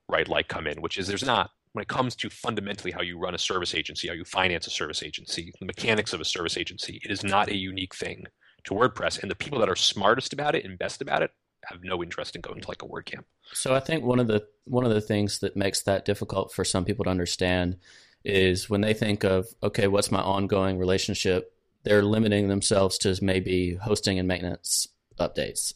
[0.08, 3.18] right, like come in, which is there's not when it comes to fundamentally how you
[3.18, 6.58] run a service agency, how you finance a service agency, the mechanics of a service
[6.58, 8.26] agency, it is not a unique thing
[8.64, 9.22] to WordPress.
[9.22, 11.30] And the people that are smartest about it and best about it
[11.64, 13.24] have no interest in going to like a WordCamp.
[13.52, 16.64] So I think one of the one of the things that makes that difficult for
[16.64, 17.76] some people to understand
[18.24, 21.54] is when they think of okay, what's my ongoing relationship?
[21.84, 25.74] They're limiting themselves to maybe hosting and maintenance updates.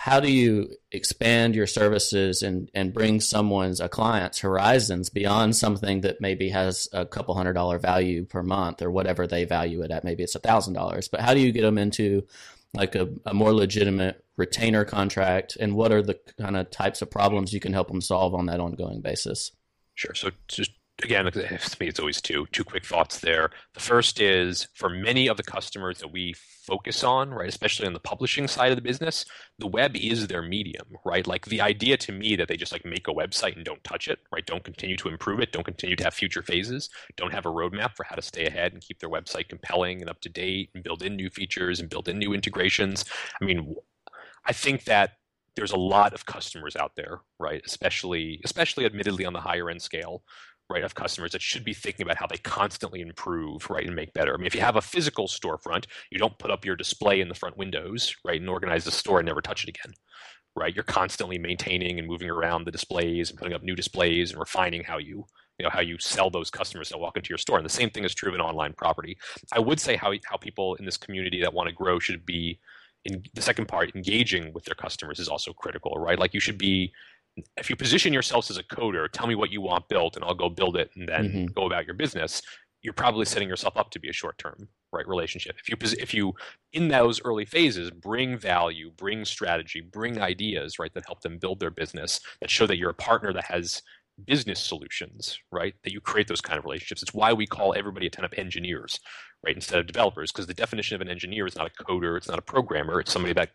[0.00, 6.00] How do you expand your services and, and bring someone's a client's horizons beyond something
[6.00, 9.90] that maybe has a couple hundred dollar value per month or whatever they value it
[9.90, 10.02] at?
[10.02, 12.26] Maybe it's a thousand dollars, but how do you get them into
[12.74, 15.56] like a, a more legitimate retainer contract?
[15.58, 18.46] And what are the kind of types of problems you can help them solve on
[18.46, 19.52] that ongoing basis?
[19.94, 20.14] Sure.
[20.14, 20.72] So just
[21.02, 23.50] again, to me, it's always two two quick thoughts there.
[23.74, 26.34] The first is for many of the customers that we
[26.66, 29.24] focus on, right, especially on the publishing side of the business,
[29.58, 31.26] the web is their medium, right?
[31.26, 34.08] Like the idea to me that they just like make a website and don't touch
[34.08, 34.46] it, right?
[34.46, 37.96] Don't continue to improve it, don't continue to have future phases, don't have a roadmap
[37.96, 40.84] for how to stay ahead and keep their website compelling and up to date and
[40.84, 43.04] build in new features and build in new integrations.
[43.40, 43.74] I mean,
[44.44, 45.12] I think that
[45.56, 47.62] there's a lot of customers out there, right?
[47.66, 50.22] Especially, especially admittedly on the higher end scale,
[50.70, 54.12] right, of customers that should be thinking about how they constantly improve, right, and make
[54.12, 54.32] better.
[54.32, 57.28] I mean, if you have a physical storefront, you don't put up your display in
[57.28, 59.92] the front windows, right, and organize the store and never touch it again,
[60.54, 60.74] right?
[60.74, 64.84] You're constantly maintaining and moving around the displays and putting up new displays and refining
[64.84, 65.26] how you,
[65.58, 67.58] you know, how you sell those customers that walk into your store.
[67.58, 69.18] And the same thing is true of an online property.
[69.52, 72.60] I would say how how people in this community that want to grow should be.
[73.06, 76.18] In the second part, engaging with their customers is also critical, right?
[76.18, 76.92] Like you should be
[77.56, 80.34] if you position yourselves as a coder, tell me what you want built and I'll
[80.34, 81.44] go build it and then mm-hmm.
[81.46, 82.42] go about your business,
[82.82, 85.56] you're probably setting yourself up to be a short term right relationship.
[85.58, 86.34] If you if you
[86.72, 91.60] in those early phases bring value, bring strategy, bring ideas, right, that help them build
[91.60, 93.82] their business, that show that you're a partner that has
[94.26, 95.74] business solutions, right?
[95.84, 97.02] That you create those kind of relationships.
[97.02, 98.98] It's why we call everybody a ton of engineers,
[99.44, 102.28] right, instead of developers, because the definition of an engineer is not a coder, it's
[102.28, 103.50] not a programmer, it's somebody that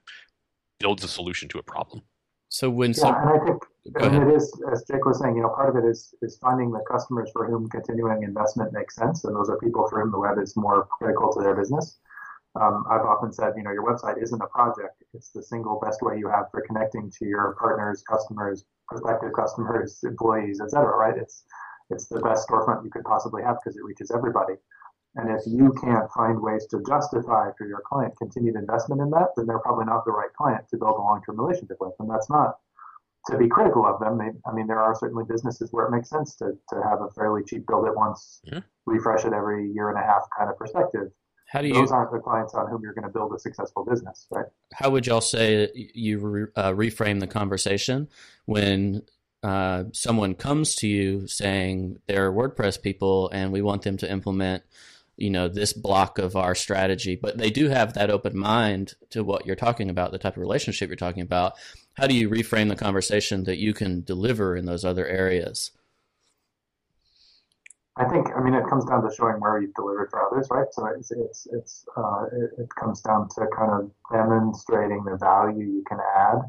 [0.79, 2.01] builds a solution to a problem.
[2.55, 3.63] So when yeah, some, and I think
[3.99, 6.71] and it is, as Jake was saying, you know, part of it is is finding
[6.71, 10.19] the customers for whom continuing investment makes sense, and those are people for whom the
[10.19, 11.99] web is more critical to their business.
[12.55, 16.01] Um, I've often said, you know, your website isn't a project; it's the single best
[16.01, 20.95] way you have for connecting to your partners, customers, prospective customers, employees, etc.
[20.95, 21.17] Right?
[21.17, 21.43] It's
[21.89, 24.53] it's the best storefront you could possibly have because it reaches everybody.
[25.15, 29.29] And if you can't find ways to justify for your client continued investment in that,
[29.37, 31.93] then they're probably not the right client to build a long-term relationship with.
[31.99, 32.57] And that's not
[33.29, 34.17] to be critical of them.
[34.17, 37.09] They, I mean, there are certainly businesses where it makes sense to, to have a
[37.11, 38.59] fairly cheap build it once, mm-hmm.
[38.85, 41.11] refresh it every year and a half kind of perspective.
[41.47, 41.75] How do you?
[41.75, 44.47] Those aren't the clients on whom you're going to build a successful business, right?
[44.73, 48.09] How would y'all say you re, uh, reframe the conversation
[48.45, 49.03] when
[49.43, 54.63] uh, someone comes to you saying they're WordPress people and we want them to implement
[55.17, 59.23] you know this block of our strategy but they do have that open mind to
[59.23, 61.53] what you're talking about the type of relationship you're talking about.
[61.93, 65.71] How do you reframe the conversation that you can deliver in those other areas?
[67.97, 70.67] I think i mean it comes down to showing where you've delivered for others right?
[70.71, 75.65] So it's it's it's uh, it, it comes down to kind of demonstrating the value
[75.65, 76.39] you can add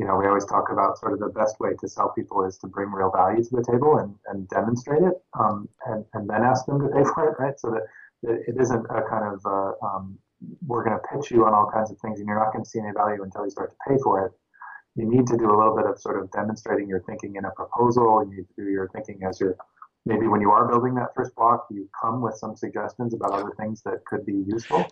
[0.00, 2.56] you know, we always talk about sort of the best way to sell people is
[2.56, 6.42] to bring real value to the table and, and demonstrate it, um, and, and then
[6.42, 7.60] ask them to pay for it, right?
[7.60, 7.82] So that
[8.22, 10.18] it isn't a kind of uh, um,
[10.66, 12.70] we're going to pitch you on all kinds of things and you're not going to
[12.70, 14.32] see any value until you start to pay for it.
[14.96, 17.50] You need to do a little bit of sort of demonstrating your thinking in a
[17.50, 18.24] proposal.
[18.24, 19.56] You need to do your thinking as you're
[20.06, 23.52] maybe when you are building that first block, you come with some suggestions about other
[23.60, 24.86] things that could be useful.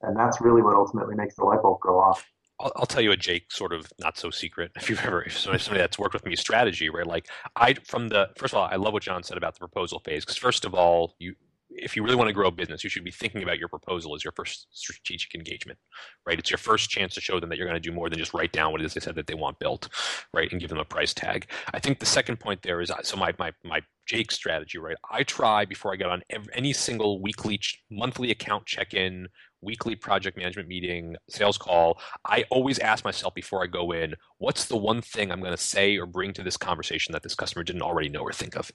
[0.00, 2.26] And that's really what ultimately makes the light bulb go off.
[2.58, 4.72] I'll, I'll, tell you a Jake sort of not so secret.
[4.76, 7.06] If you've ever if somebody that's worked with me strategy, right?
[7.06, 10.00] Like I from the first of all, I love what John said about the proposal
[10.00, 11.34] phase because first of all, you
[11.78, 14.14] if you really want to grow a business, you should be thinking about your proposal
[14.14, 15.78] as your first strategic engagement,
[16.26, 16.38] right?
[16.38, 18.34] It's your first chance to show them that you're going to do more than just
[18.34, 19.88] write down what it is they said that they want built,
[20.32, 21.50] right, and give them a price tag.
[21.72, 24.96] I think the second point there is uh, so my my my Jake strategy, right?
[25.10, 27.60] I try before I get on every, any single weekly,
[27.90, 29.28] monthly account check in,
[29.60, 31.98] weekly project management meeting, sales call.
[32.24, 35.62] I always ask myself before I go in, what's the one thing I'm going to
[35.62, 38.70] say or bring to this conversation that this customer didn't already know or think of?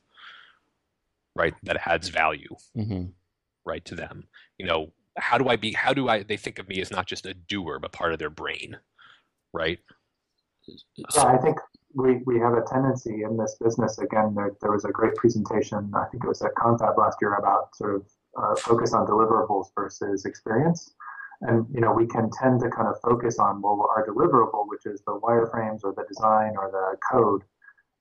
[1.35, 3.05] Right that adds value mm-hmm.
[3.65, 4.27] right to them.
[4.57, 7.05] You know how do i be how do i they think of me as not
[7.05, 8.77] just a doer but part of their brain
[9.53, 9.79] right?
[10.95, 11.57] Yeah i think
[11.93, 15.91] we, we have a tendency in this business again there, there was a great presentation
[15.95, 18.05] i think it was at confab last year about sort of
[18.37, 20.93] uh, focus on deliverables versus experience.
[21.41, 24.85] And you know we can tend to kind of focus on well our deliverable which
[24.85, 27.41] is the wireframes or the design or the code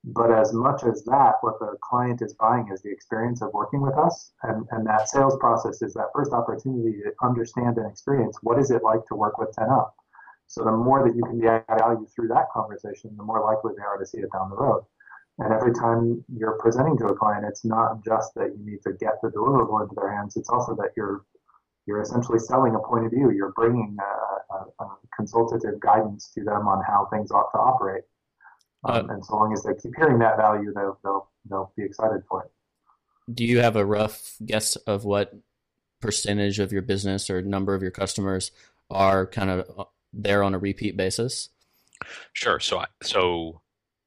[0.05, 3.83] but as much as that, what the client is buying is the experience of working
[3.83, 4.33] with us.
[4.43, 8.71] And, and that sales process is that first opportunity to understand and experience what is
[8.71, 9.95] it like to work with 10up.
[10.47, 13.85] So the more that you can add value through that conversation, the more likely they
[13.85, 14.85] are to see it down the road.
[15.39, 18.93] And every time you're presenting to a client, it's not just that you need to
[18.95, 20.37] get the deliverable into their hands.
[20.37, 21.25] It's also that you're
[21.87, 23.31] you're essentially selling a point of view.
[23.31, 28.05] You're bringing a, a, a consultative guidance to them on how things ought to operate.
[28.85, 31.85] Um, uh, and so long as they keep hearing that value, they'll, they'll, they'll be
[31.85, 32.51] excited for it.
[33.33, 35.35] Do you have a rough guess of what
[36.01, 38.51] percentage of your business or number of your customers
[38.91, 41.51] are kind of uh, there on a repeat basis?
[42.33, 42.59] Sure.
[42.59, 43.61] So, so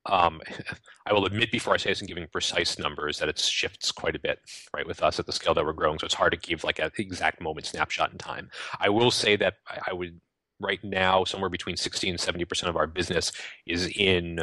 [0.06, 0.42] um,
[1.06, 4.16] I will admit before I say this and giving precise numbers that it shifts quite
[4.16, 4.40] a bit,
[4.76, 6.00] right, with us at the scale that we're growing.
[6.00, 8.50] So it's hard to give like an exact moment snapshot in time.
[8.80, 9.56] I will say that
[9.88, 10.20] I would
[10.60, 13.32] right now somewhere between 60 and 70 percent of our business
[13.66, 14.40] is in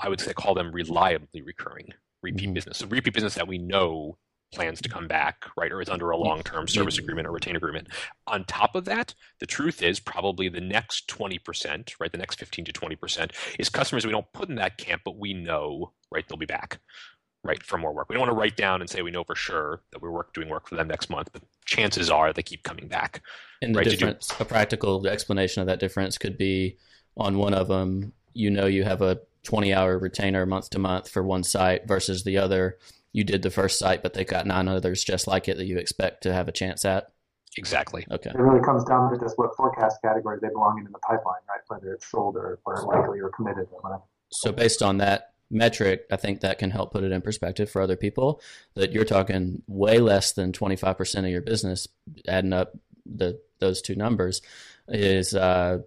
[0.00, 2.54] I would say call them reliably recurring repeat mm-hmm.
[2.54, 2.78] business.
[2.78, 4.18] So repeat business that we know
[4.52, 7.88] plans to come back, right, or is under a long-term service agreement or retain agreement.
[8.26, 12.64] On top of that, the truth is probably the next 20%, right, the next 15
[12.64, 16.38] to 20% is customers we don't put in that camp, but we know, right, they'll
[16.38, 16.80] be back,
[17.44, 18.08] right, for more work.
[18.08, 20.32] We don't want to write down and say we know for sure that we're work,
[20.32, 23.22] doing work for them next month, but chances are they keep coming back.
[23.60, 26.78] And the right, difference, do, a practical explanation of that difference could be
[27.18, 29.18] on one of them, you know you have a
[29.48, 32.76] 20 hour retainer month to month for one site versus the other.
[33.12, 35.78] You did the first site but they've got nine others just like it that you
[35.78, 37.06] expect to have a chance at?
[37.56, 38.06] Exactly.
[38.10, 38.28] Okay.
[38.28, 41.40] It really comes down to just what forecast category they belong in in the pipeline
[41.48, 41.60] right?
[41.68, 44.02] Whether it's sold or, or likely or committed or whatever.
[44.30, 47.80] So based on that metric, I think that can help put it in perspective for
[47.80, 48.42] other people.
[48.74, 51.88] That you're talking way less than 25% of your business,
[52.28, 52.76] adding up
[53.06, 54.42] the those two numbers,
[54.88, 55.78] is uh,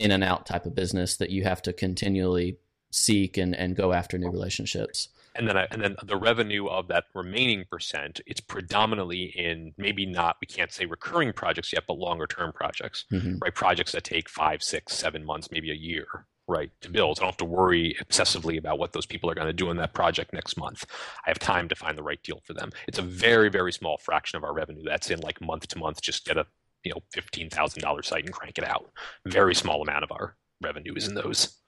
[0.00, 2.58] in and out type of business that you have to continually
[2.90, 5.10] seek and, and go after new relationships.
[5.36, 10.04] And then I, and then the revenue of that remaining percent it's predominantly in maybe
[10.04, 13.36] not we can't say recurring projects yet but longer term projects mm-hmm.
[13.40, 13.54] right?
[13.54, 17.18] Projects that take five six seven months maybe a year right to build.
[17.18, 19.76] I don't have to worry obsessively about what those people are going to do in
[19.76, 20.84] that project next month.
[21.24, 22.72] I have time to find the right deal for them.
[22.88, 26.02] It's a very very small fraction of our revenue that's in like month to month
[26.02, 26.46] just get a
[26.84, 28.90] you know $15000 site and crank it out
[29.26, 31.60] very small amount of our revenue is in those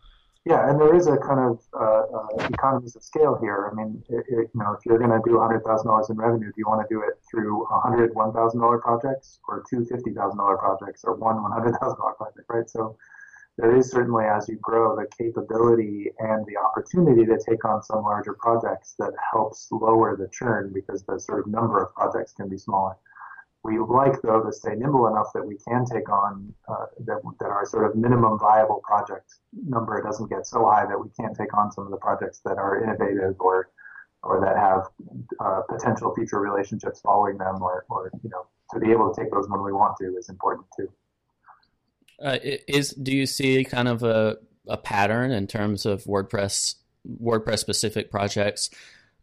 [0.45, 3.71] yeah, and there is a kind of uh, uh, economies of scale here.
[3.71, 6.55] I mean, it, it, you know, if you're going to do $100,000 in revenue, do
[6.57, 11.37] you want to do it through 100 $1,000 projects or two $50,000 projects or one
[11.37, 12.69] $100,000 project, right?
[12.69, 12.97] So
[13.57, 18.03] there is certainly, as you grow, the capability and the opportunity to take on some
[18.03, 22.49] larger projects that helps lower the churn because the sort of number of projects can
[22.49, 22.97] be smaller
[23.65, 27.47] we like though to stay nimble enough that we can take on uh, that, that
[27.47, 29.35] our sort of minimum viable project
[29.67, 32.59] number doesn't get so high that we can't take on some of the projects that
[32.59, 33.71] are innovative or
[34.25, 34.87] or that have
[35.41, 39.31] uh, potential future relationships following them or, or you know to be able to take
[39.31, 40.89] those when we want to is important too.
[42.21, 44.37] Uh, is do you see kind of a,
[44.69, 46.77] a pattern in terms of WordPress
[47.21, 48.71] WordPress specific projects?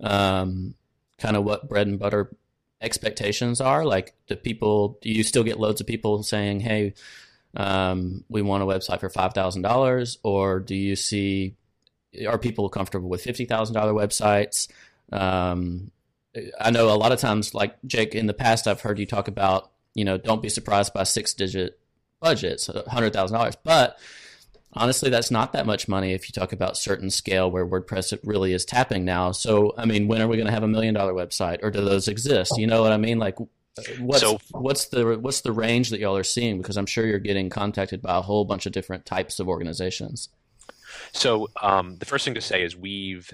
[0.02, 0.76] Um,
[1.18, 2.32] kind of what bread and butter
[2.82, 3.86] expectations are?
[3.86, 6.94] Like, do people, do you still get loads of people saying, hey,
[7.56, 10.18] um, we want a website for $5,000?
[10.24, 11.56] Or do you see,
[12.28, 14.68] are people comfortable with $50,000 websites?
[15.12, 15.92] Um,
[16.60, 19.28] I know a lot of times, like Jake, in the past, I've heard you talk
[19.28, 21.80] about, you know, don't be surprised by six digit
[22.20, 23.56] budgets, $100,000.
[23.64, 23.98] But
[24.74, 28.54] honestly, that's not that much money if you talk about certain scale where WordPress really
[28.54, 29.32] is tapping now.
[29.32, 31.84] So, I mean, when are we going to have a million dollar website, or do
[31.84, 32.58] those exist?
[32.58, 33.20] You know what I mean?
[33.20, 33.38] Like,
[34.00, 36.58] what's so, what's the what's the range that y'all are seeing?
[36.58, 40.30] Because I'm sure you're getting contacted by a whole bunch of different types of organizations.
[41.12, 43.32] So, um, the first thing to say is we've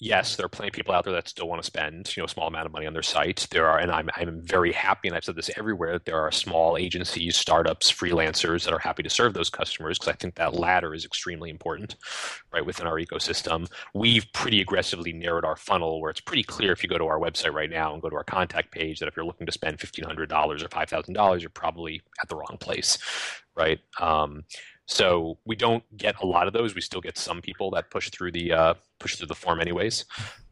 [0.00, 2.24] yes, there are plenty of people out there that still want to spend, you know,
[2.24, 3.46] a small amount of money on their site.
[3.50, 6.32] There are, and I'm, I'm very happy, and I've said this everywhere, that there are
[6.32, 10.54] small agencies, startups, freelancers that are happy to serve those customers because I think that
[10.54, 11.96] latter is extremely important,
[12.52, 13.70] right, within our ecosystem.
[13.94, 17.20] We've pretty aggressively narrowed our funnel where it's pretty clear if you go to our
[17.20, 19.78] website right now and go to our contact page that if you're looking to spend
[19.78, 22.98] $1,500 or $5,000, you're probably at the wrong place,
[23.56, 23.78] right?
[24.00, 24.44] Um,
[24.86, 26.74] so we don't get a lot of those.
[26.74, 30.04] We still get some people that push through the uh, push through the form anyways.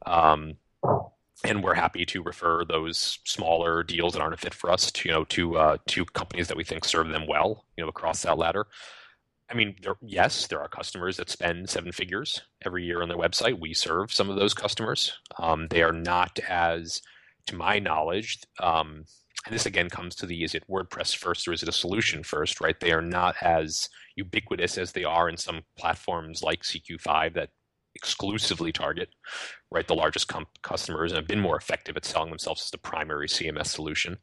[0.06, 0.54] Um,
[1.44, 5.08] and we're happy to refer those smaller deals that aren't a fit for us to
[5.08, 8.22] you know to uh, to companies that we think serve them well you know across
[8.22, 8.66] that ladder.
[9.52, 13.18] I mean, there, yes, there are customers that spend seven figures every year on their
[13.18, 13.60] website.
[13.60, 15.12] We serve some of those customers.
[15.38, 17.02] Um, they are not as,
[17.46, 19.04] to my knowledge, um,
[19.44, 22.22] and this again comes to the is it WordPress first or is it a solution
[22.22, 22.78] first, right?
[22.78, 27.50] They are not as ubiquitous as they are in some platforms like CQ5 that
[27.94, 29.10] exclusively target
[29.70, 32.78] right the largest com- customers and have been more effective at selling themselves as the
[32.78, 34.16] primary CMS solution.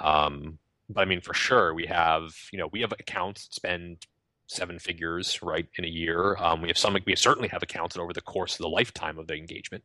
[0.00, 4.06] Um, but I mean, for sure, we have you know we have accounts that spend
[4.48, 6.36] seven figures right in a year.
[6.38, 9.18] Um, we have some we certainly have accounts that over the course of the lifetime
[9.18, 9.84] of the engagement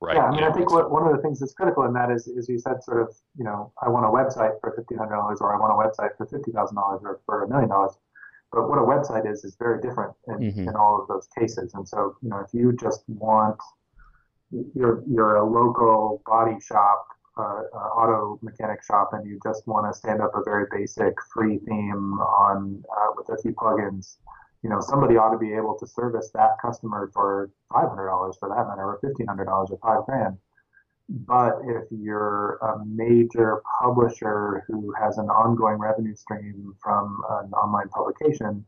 [0.00, 0.16] Right.
[0.16, 2.28] Yeah, I mean, I think what, one of the things that's critical in that is,
[2.28, 5.38] is you said sort of, you know, I want a website for fifteen hundred dollars,
[5.40, 7.98] or I want a website for fifty thousand dollars, or for a million dollars.
[8.52, 10.68] But what a website is is very different in, mm-hmm.
[10.68, 11.74] in all of those cases.
[11.74, 13.58] And so, you know, if you just want
[14.74, 17.04] you're you're a local body shop,
[17.36, 21.14] uh, uh, auto mechanic shop, and you just want to stand up a very basic
[21.34, 24.16] free theme on uh, with a few plugins
[24.62, 28.68] you know, somebody ought to be able to service that customer for $500 for that
[28.68, 30.38] matter, or $1,500 or five grand.
[31.08, 37.88] But if you're a major publisher who has an ongoing revenue stream from an online
[37.88, 38.64] publication,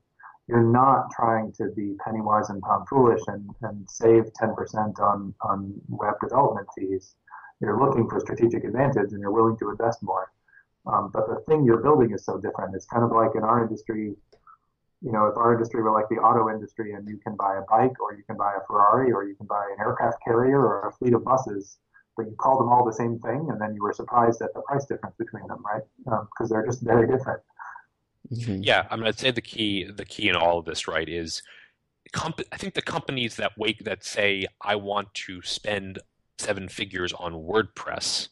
[0.49, 5.35] you're not trying to be penny wise and pound foolish and, and save 10% on,
[5.43, 7.15] on web development fees.
[7.61, 10.33] You're looking for strategic advantage and you're willing to invest more.
[10.87, 12.75] Um, but the thing you're building is so different.
[12.75, 14.15] It's kind of like in our industry,
[15.03, 17.63] you know, if our industry were like the auto industry and you can buy a
[17.63, 20.89] bike or you can buy a Ferrari or you can buy an aircraft carrier or
[20.89, 21.79] a fleet of buses,
[22.17, 24.61] but you call them all the same thing and then you were surprised at the
[24.61, 25.83] price difference between them, right?
[26.05, 27.41] Because um, they're just very different.
[28.31, 28.63] Mm-hmm.
[28.63, 31.43] Yeah, I mean, I'd say the key, the key in all of this, right, is
[32.13, 35.99] comp- I think the companies that wake that say I want to spend
[36.39, 38.29] seven figures on WordPress,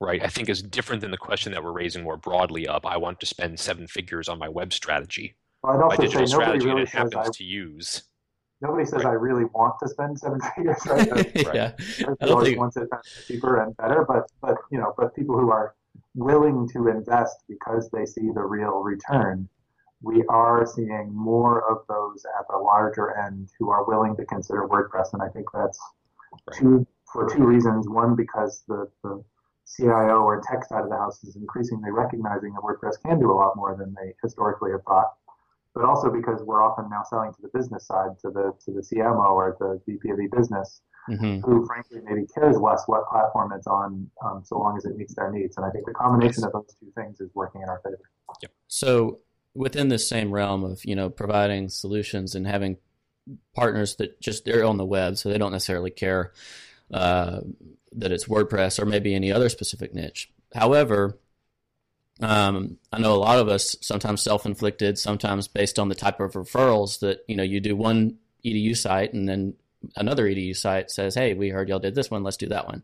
[0.00, 2.96] right, I think is different than the question that we're raising more broadly of I
[2.96, 6.66] want to spend seven figures on my web strategy I'd also my digital say strategy
[6.66, 8.02] really that happens I, to use.
[8.60, 11.10] nobody says I really want to spend seven figures, right?
[11.46, 11.54] right.
[11.54, 11.72] yeah,
[12.20, 12.88] I don't think wants it
[13.26, 15.74] cheaper and better, but but you know, but people who are
[16.14, 19.48] willing to invest because they see the real return.
[20.00, 24.68] We are seeing more of those at the larger end who are willing to consider
[24.68, 25.78] WordPress, and I think that's
[26.48, 26.56] right.
[26.56, 27.88] two for two reasons.
[27.88, 29.24] One, because the, the
[29.66, 33.34] CIO or tech side of the house is increasingly recognizing that WordPress can do a
[33.34, 35.14] lot more than they historically have thought
[35.74, 38.80] but also because we're often now selling to the business side, to the to the
[38.80, 41.40] CMO or the VP of e-business, mm-hmm.
[41.40, 45.14] who frankly maybe cares less what platform it's on, um, so long as it meets
[45.14, 45.56] their needs.
[45.56, 48.10] And I think the combination of those two things is working in our favor.
[48.42, 48.52] Yep.
[48.66, 49.20] So
[49.54, 52.76] within this same realm of you know providing solutions and having
[53.54, 56.32] partners that just they're on the web, so they don't necessarily care
[56.92, 57.40] uh,
[57.92, 60.30] that it's WordPress or maybe any other specific niche.
[60.54, 61.18] However,
[62.20, 66.32] um, I know a lot of us sometimes self-inflicted, sometimes based on the type of
[66.32, 69.54] referrals that you know you do one edu site and then
[69.96, 72.82] another edu site says, "Hey, we heard y'all did this one, let's do that one."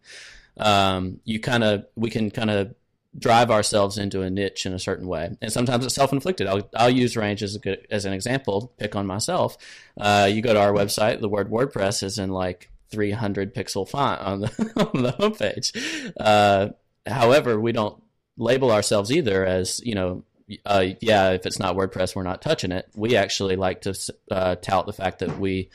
[0.56, 2.74] Um, you kind of we can kind of
[3.16, 6.46] drive ourselves into a niche in a certain way, and sometimes it's self-inflicted.
[6.46, 8.72] I'll, I'll use Range as a good as an example.
[8.78, 9.56] Pick on myself.
[9.98, 14.20] Uh, you go to our website, the word WordPress is in like 300 pixel font
[14.20, 14.48] on the
[14.94, 16.12] on the homepage.
[16.20, 16.68] Uh,
[17.04, 18.00] however, we don't
[18.36, 20.24] label ourselves either as you know
[20.66, 23.94] uh, yeah if it's not wordpress we're not touching it we actually like to
[24.30, 25.70] uh, tout the fact that we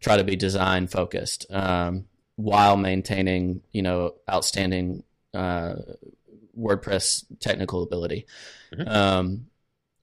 [0.00, 2.04] try to be design focused um,
[2.36, 5.02] while maintaining you know outstanding
[5.34, 5.74] uh,
[6.58, 8.26] wordpress technical ability
[8.72, 8.88] mm-hmm.
[8.88, 9.46] um,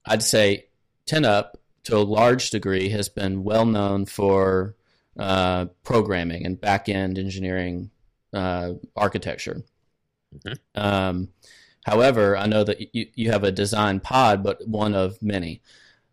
[0.06, 0.66] i'd say
[1.08, 4.76] 10up to a large degree has been well known for
[5.18, 7.90] uh, programming and back end engineering
[8.34, 9.64] uh, architecture
[10.36, 10.54] mm-hmm.
[10.76, 11.30] um,
[11.84, 15.62] However, I know that you, you have a design pod, but one of many.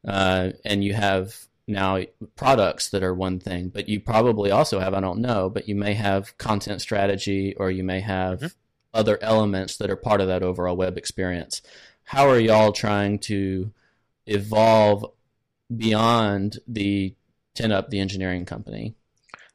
[0.07, 2.01] Uh, and you have now
[2.37, 5.75] products that are one thing, but you probably also have, I don't know, but you
[5.75, 8.47] may have content strategy or you may have mm-hmm.
[8.93, 11.63] other elements that are part of that overall web experience.
[12.05, 13.73] How are y'all trying to
[14.27, 15.07] evolve
[15.75, 17.15] beyond the
[17.55, 18.95] 10 up the engineering company?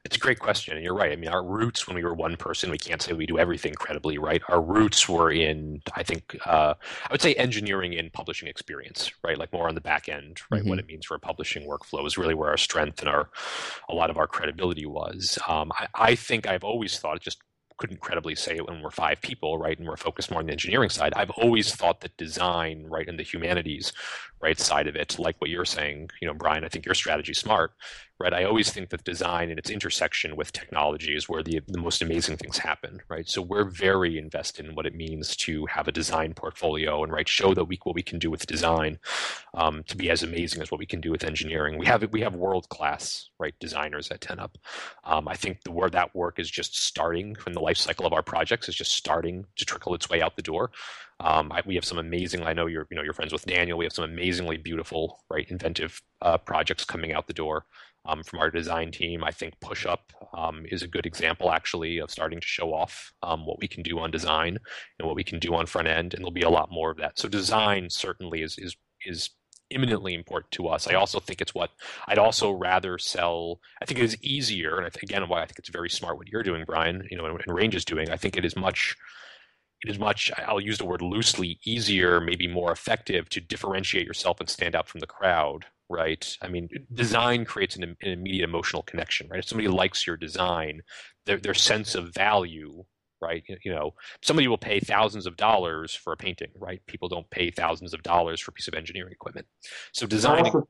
[0.06, 1.12] It's a great question, and you're right.
[1.12, 3.74] I mean, our roots when we were one person, we can't say we do everything
[3.74, 4.40] credibly right.
[4.50, 9.36] Our roots were in, I think, uh, I would say engineering and publishing experience, right?
[9.36, 10.62] Like more on the back end, right?
[10.62, 10.70] Mm-hmm.
[10.70, 13.32] What it means for a publishing workflow is really where our strength and our
[13.90, 15.40] a lot of our credibility was.
[15.48, 17.40] Um, I, I think I've always thought, just
[17.78, 20.52] couldn't credibly say it when we're five people, right, and we're focused more on the
[20.52, 21.14] engineering side.
[21.16, 23.92] I've always thought that design, right, and the humanities,
[24.42, 27.34] right, side of it, like what you're saying, you know, Brian, I think your strategy
[27.34, 27.74] smart,
[28.18, 28.34] right?
[28.34, 32.02] I always think that design and its intersection with technology is where the, the most
[32.02, 33.28] amazing things happen, right?
[33.28, 37.28] So we're very invested in what it means to have a design portfolio and right
[37.28, 39.00] show that we what we can do with design
[39.54, 41.78] um, to be as amazing as what we can do with engineering.
[41.78, 44.56] We have we have world class right designers at 10up.
[45.04, 48.14] Um, I think the where that work is just starting from the life cycle of
[48.14, 50.72] our projects is just starting to trickle its way out the door.
[51.20, 52.44] Um, I, we have some amazing.
[52.44, 53.78] I know you're you know you're friends with Daniel.
[53.78, 57.66] We have some amazingly beautiful, right, inventive uh, projects coming out the door
[58.06, 59.24] um, from our design team.
[59.24, 63.14] I think Push Up um, is a good example, actually, of starting to show off
[63.24, 64.58] um, what we can do on design
[65.00, 66.98] and what we can do on front end, and there'll be a lot more of
[66.98, 67.18] that.
[67.18, 68.76] So design certainly is is
[69.06, 69.32] is
[69.72, 70.88] imminently important to us.
[70.88, 71.72] I also think it's what
[72.08, 73.60] I'd also rather sell.
[73.82, 76.18] I think it is easier, and I think, again, why I think it's very smart
[76.18, 77.08] what you're doing, Brian.
[77.10, 78.10] You know, and, and Range is doing.
[78.10, 78.96] I think it is much
[79.84, 84.40] it is much i'll use the word loosely easier maybe more effective to differentiate yourself
[84.40, 86.38] and stand out from the crowd right?
[86.42, 89.40] I mean, design creates an, an, immediate emotional connection, right?
[89.40, 90.82] If somebody likes your design,
[91.26, 92.84] their their sense of value,
[93.22, 93.44] right?
[93.64, 96.82] You know, somebody will pay thousands of dollars for a painting, right?
[96.88, 99.48] People don't pay thousands of dollars for a piece of engineering equipment.
[99.94, 100.54] So designing.
[100.54, 100.68] Also,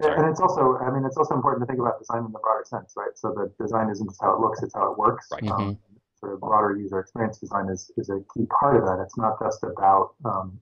[0.00, 2.64] and it's also, I mean, it's also important to think about design in the broader
[2.64, 3.10] sense, right?
[3.16, 5.26] So the design isn't just how it looks; it's how it works.
[5.32, 5.50] Right.
[5.50, 5.72] Um, mm-hmm.
[6.20, 9.02] Sort of broader user experience design is, is a key part of that.
[9.02, 10.60] It's not just about um,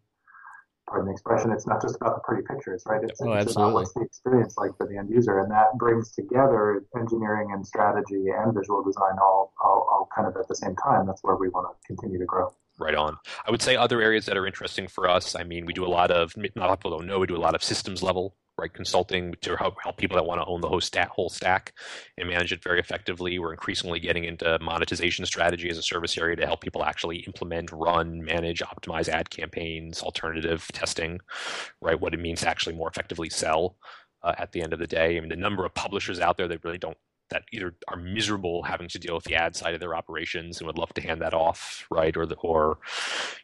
[0.88, 3.02] pardon the expression, it's not just about the pretty pictures, right?
[3.02, 6.12] It's, oh, it's about what's the experience like for the end user, and that brings
[6.12, 10.76] together engineering and strategy and visual design all, all, all kind of at the same
[10.76, 11.06] time.
[11.06, 12.52] That's where we want to continue to grow.
[12.78, 13.16] Right on.
[13.46, 15.34] I would say other areas that are interesting for us.
[15.36, 17.18] I mean, we do a lot of not a lot people don't know.
[17.18, 20.40] We do a lot of systems level right consulting to help, help people that want
[20.40, 21.72] to own the whole stack, whole stack
[22.18, 23.38] and manage it very effectively.
[23.38, 27.72] We're increasingly getting into monetization strategy as a service area to help people actually implement,
[27.72, 31.20] run, manage, optimize ad campaigns, alternative testing,
[31.80, 32.00] right?
[32.00, 33.76] What it means to actually more effectively sell
[34.22, 35.16] uh, at the end of the day.
[35.16, 36.98] I mean, the number of publishers out there that really don't
[37.32, 40.66] that either are miserable having to deal with the ad side of their operations and
[40.66, 42.16] would love to hand that off, right?
[42.16, 42.78] Or the, or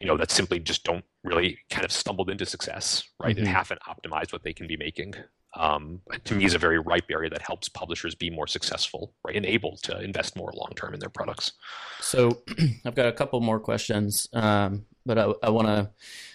[0.01, 3.37] you know that simply just don't really kind of stumbled into success, right?
[3.37, 3.47] Mm-hmm.
[3.47, 5.15] And haven't optimized what they can be making.
[5.57, 9.37] um, to me is a very ripe area that helps publishers be more successful, right,
[9.37, 11.53] and able to invest more long term in their products.
[12.01, 12.43] So
[12.85, 15.91] I've got a couple more questions, um, but I, I want to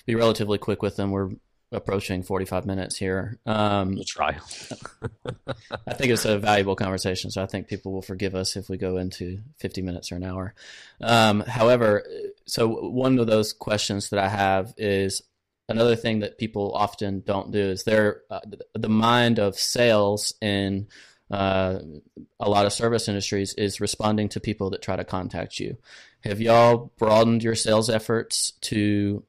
[0.06, 1.12] be relatively quick with them.
[1.12, 1.30] We're
[1.74, 3.39] approaching 45 minutes here.
[3.45, 4.38] Um, we'll try.
[5.88, 8.78] I think it's a valuable conversation, so I think people will forgive us if we
[8.78, 10.53] go into 50 minutes or an hour.
[11.01, 12.05] Um, however,
[12.45, 15.21] so one of those questions that I have is
[15.67, 18.39] another thing that people often don't do is they're uh,
[18.74, 20.88] the mind of sales in
[21.32, 21.80] uh,
[22.39, 25.78] a lot of service industries is responding to people that try to contact you.
[26.24, 29.24] Have y'all broadened your sales efforts to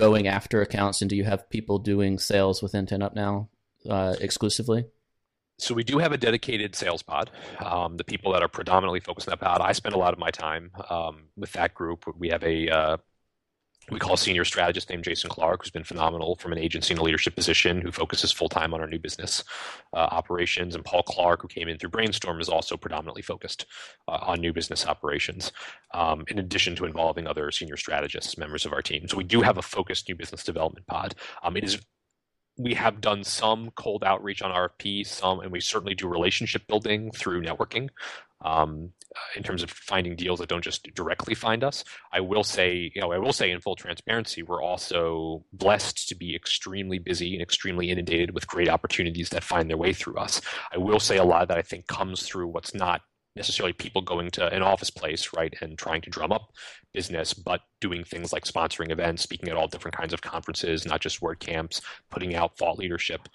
[0.00, 3.48] going after accounts, and do you have people doing sales within 10up now
[3.88, 4.86] uh, exclusively?
[5.58, 7.30] So we do have a dedicated sales pod.
[7.58, 10.18] Um, the people that are predominantly focused on that pod, I spend a lot of
[10.18, 12.06] my time um, with that group.
[12.18, 12.96] We have a uh,
[13.90, 17.00] we call a senior strategist named Jason Clark, who's been phenomenal from an agency and
[17.00, 19.44] a leadership position, who focuses full time on our new business
[19.92, 20.74] uh, operations.
[20.74, 23.66] And Paul Clark, who came in through Brainstorm, is also predominantly focused
[24.08, 25.52] uh, on new business operations,
[25.92, 29.08] um, in addition to involving other senior strategists, members of our team.
[29.08, 31.14] So we do have a focused new business development pod.
[31.42, 31.80] Um, it is
[32.58, 37.10] we have done some cold outreach on RFP, some, and we certainly do relationship building
[37.12, 37.88] through networking
[38.42, 38.92] um,
[39.36, 41.84] in terms of finding deals that don't just directly find us.
[42.12, 46.14] I will say, you know, I will say in full transparency, we're also blessed to
[46.14, 50.40] be extremely busy and extremely inundated with great opportunities that find their way through us.
[50.72, 53.02] I will say a lot that I think comes through what's not
[53.36, 56.50] necessarily people going to an office place, right, and trying to drum up
[56.92, 61.00] business, but doing things like sponsoring events, speaking at all different kinds of conferences, not
[61.00, 61.80] just WordCamps,
[62.10, 63.28] putting out thought leadership,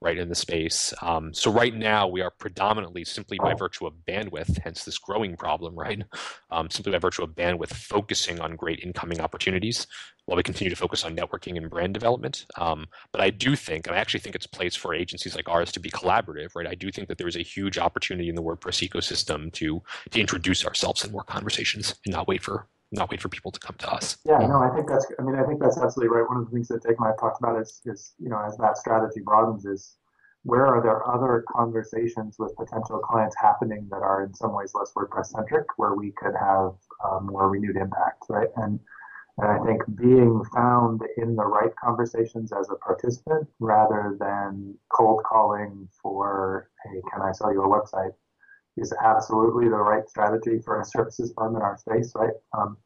[0.00, 0.94] right in the space.
[1.02, 5.36] Um, so right now we are predominantly simply by virtue of bandwidth, hence this growing
[5.36, 6.02] problem, right?
[6.50, 9.86] Um, simply by virtue of bandwidth, focusing on great incoming opportunities
[10.24, 12.46] while we continue to focus on networking and brand development.
[12.56, 15.48] Um, but I do think, and I actually think it's a place for agencies like
[15.48, 16.66] ours to be collaborative, right?
[16.66, 20.20] I do think that there is a huge opportunity in the WordPress ecosystem to to
[20.20, 23.76] introduce ourselves in more conversations and not wait for not wait for people to come
[23.78, 24.16] to us.
[24.24, 25.06] Yeah, no, I think that's.
[25.18, 26.28] I mean, I think that's absolutely right.
[26.28, 28.56] One of the things that Dick and I talked about is, is you know, as
[28.58, 29.96] that strategy broadens, is
[30.44, 34.92] where are there other conversations with potential clients happening that are in some ways less
[34.96, 36.74] WordPress centric, where we could have
[37.04, 38.48] um, more renewed impact, right?
[38.56, 38.80] And
[39.38, 45.22] and I think being found in the right conversations as a participant rather than cold
[45.24, 48.12] calling for, hey, can I sell you a website?
[48.80, 52.34] Is absolutely the right strategy for a services firm in our space, right?
[52.56, 52.76] Um,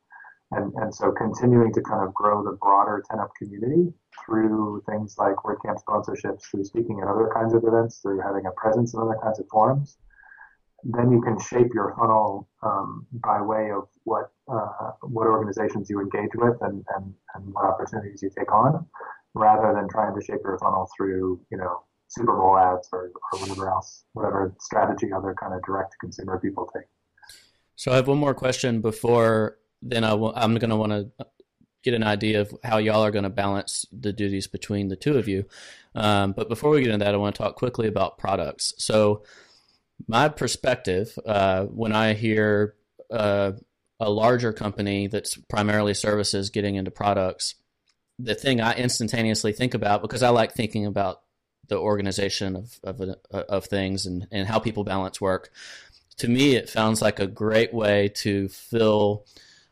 [0.53, 3.93] and, and so continuing to kind of grow the broader 10up community
[4.25, 8.51] through things like WordCamp sponsorships, through speaking at other kinds of events, through having a
[8.53, 9.97] presence in other kinds of forums,
[10.85, 16.01] then you can shape your funnel um, by way of what uh, what organizations you
[16.01, 18.85] engage with and, and, and what opportunities you take on,
[19.35, 23.39] rather than trying to shape your funnel through you know Super Bowl ads or, or
[23.41, 26.87] whatever else, whatever strategy other kind of direct to consumer people take.
[27.77, 31.27] So I have one more question before then i w- I'm going to want to
[31.83, 35.19] get an idea of how y'all are going to balance the duties between the two
[35.19, 35.45] of you.
[35.95, 38.73] Um, but before we get into that, I want to talk quickly about products.
[38.79, 39.25] So
[40.07, 42.77] my perspective, uh, when I hear
[43.11, 43.53] uh,
[43.99, 47.57] a larger company that's primarily services getting into products,
[48.19, 51.23] the thing I instantaneously think about, because I like thinking about
[51.69, 53.15] the organization of of, uh,
[53.49, 55.51] of things and, and how people balance work.
[56.19, 59.25] To me, it sounds like a great way to fill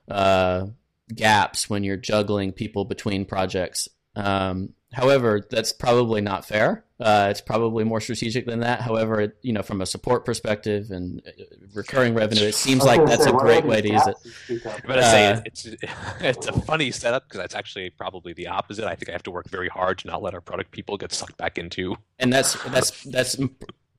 [0.08, 0.66] uh,
[1.14, 3.88] gaps when you're juggling people between projects.
[4.16, 6.84] Um, however, that's probably not fair.
[7.00, 8.82] Uh, it's probably more strategic than that.
[8.82, 11.30] However, it, you know, from a support perspective and uh,
[11.72, 14.62] recurring revenue, it seems like that's a great way to use it.
[14.86, 15.64] But I say uh, it's
[16.20, 18.84] it's a funny setup because that's actually probably the opposite.
[18.84, 21.12] I think I have to work very hard to not let our product people get
[21.12, 21.96] sucked back into.
[22.18, 23.38] And that's that's that's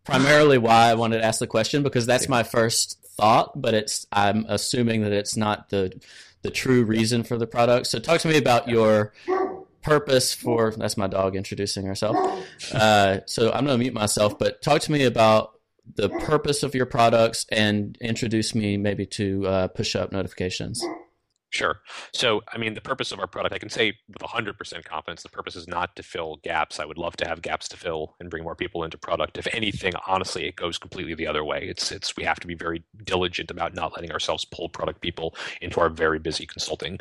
[0.03, 4.05] primarily why I wanted to ask the question because that's my first thought, but it's
[4.11, 5.99] I'm assuming that it's not the
[6.43, 7.87] the true reason for the product.
[7.87, 9.13] So talk to me about your
[9.81, 12.15] purpose for that's my dog introducing herself.
[12.73, 15.59] Uh, so I'm going to mute myself, but talk to me about
[15.95, 20.83] the purpose of your products and introduce me maybe to uh, push up notifications.
[21.51, 21.81] Sure.
[22.13, 25.27] So, I mean, the purpose of our product, I can say with 100% confidence, the
[25.27, 26.79] purpose is not to fill gaps.
[26.79, 29.37] I would love to have gaps to fill and bring more people into product.
[29.37, 31.67] If anything, honestly, it goes completely the other way.
[31.67, 35.35] It's it's we have to be very diligent about not letting ourselves pull product people
[35.61, 36.99] into our very busy consulting,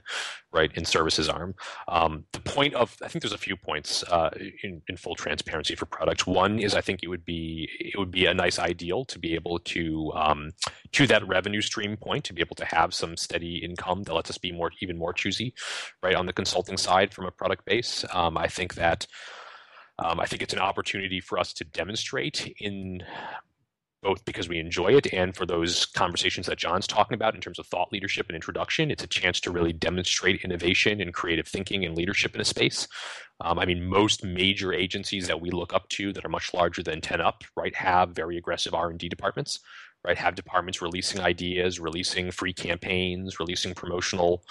[0.52, 1.54] right, in services arm.
[1.86, 4.30] Um, the point of, I think there's a few points uh,
[4.64, 6.26] in, in full transparency for product.
[6.26, 9.36] One is I think it would be it would be a nice ideal to be
[9.36, 10.50] able to um,
[10.92, 14.30] to that revenue stream point to be able to have some steady income that lets
[14.30, 15.54] us be more even more choosy,
[16.02, 18.04] right, on the consulting side from a product base.
[18.12, 19.06] Um, I think that
[19.98, 23.02] Um, I think it's an opportunity for us to demonstrate in
[24.02, 27.58] both because we enjoy it and for those conversations that John's talking about in terms
[27.58, 28.90] of thought leadership and introduction.
[28.90, 32.88] It's a chance to really demonstrate innovation and creative thinking and leadership in a space.
[33.40, 36.82] Um, I mean, most major agencies that we look up to that are much larger
[36.82, 39.60] than 10 up, right, have very aggressive R&D departments
[40.04, 40.16] right?
[40.18, 44.42] Have departments releasing ideas releasing free campaigns releasing promotional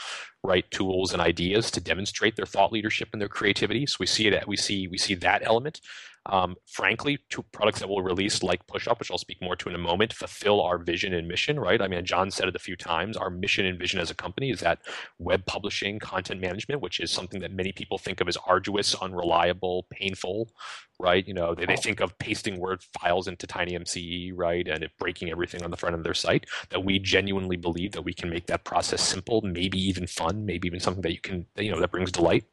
[0.43, 3.85] right tools and ideas to demonstrate their thought leadership and their creativity.
[3.85, 5.81] So we see that we see we see that element
[6.29, 9.73] um, frankly, two products that we'll release, like PushUp, which I'll speak more to in
[9.73, 11.81] a moment, fulfill our vision and mission, right?
[11.81, 13.17] I mean, John said it a few times.
[13.17, 14.79] Our mission and vision as a company is that
[15.17, 19.87] web publishing, content management, which is something that many people think of as arduous, unreliable,
[19.89, 20.51] painful,
[20.99, 21.27] right?
[21.27, 24.67] You know, they, they think of pasting Word files into TinyMCE, right?
[24.67, 26.45] And it breaking everything on the front of their site.
[26.69, 30.67] That we genuinely believe that we can make that process simple, maybe even fun, maybe
[30.67, 32.45] even something that you can, you know, that brings delight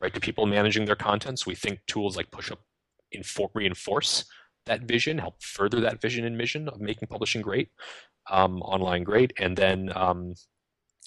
[0.00, 1.38] right to people managing their content.
[1.38, 2.56] So we think tools like PushUp
[3.14, 4.24] infor- reinforce
[4.66, 7.70] that vision, help further that vision and mission of making publishing great,
[8.30, 10.34] um, online great, and then um,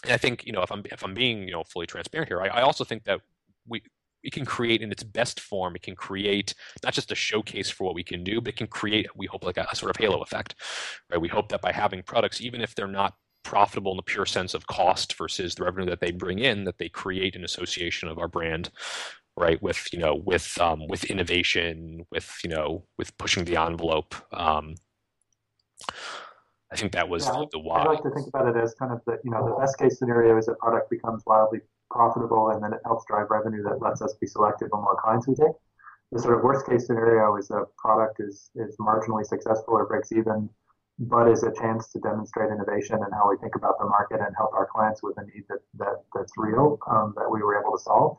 [0.06, 2.48] I think you know if I'm if I'm being you know fully transparent here, I,
[2.48, 3.22] I also think that
[3.68, 3.84] we
[4.24, 5.76] it can create in its best form.
[5.76, 8.68] It can create not just a showcase for what we can do, but it can
[8.68, 10.56] create we hope like a, a sort of halo effect,
[11.10, 11.22] right?
[11.22, 14.54] We hope that by having products, even if they're not profitable in the pure sense
[14.54, 18.18] of cost versus the revenue that they bring in, that they create an association of
[18.18, 18.72] our brand
[19.38, 24.16] right with you know with um, with innovation with you know with pushing the envelope
[24.32, 24.76] um,
[26.72, 27.82] i think that was yeah, the, the why.
[27.82, 29.98] i like to think about it as kind of the you know the best case
[29.98, 31.60] scenario is a product becomes wildly
[31.94, 35.28] profitable and then it helps drive revenue that lets us be selective on what clients
[35.28, 35.56] we take.
[36.12, 40.12] The sort of worst case scenario is a product is is marginally successful or breaks
[40.12, 40.50] even
[41.00, 44.36] but is a chance to demonstrate innovation and how we think about the market and
[44.38, 47.76] help our clients with a need that, that that's real um, that we were able
[47.76, 48.18] to solve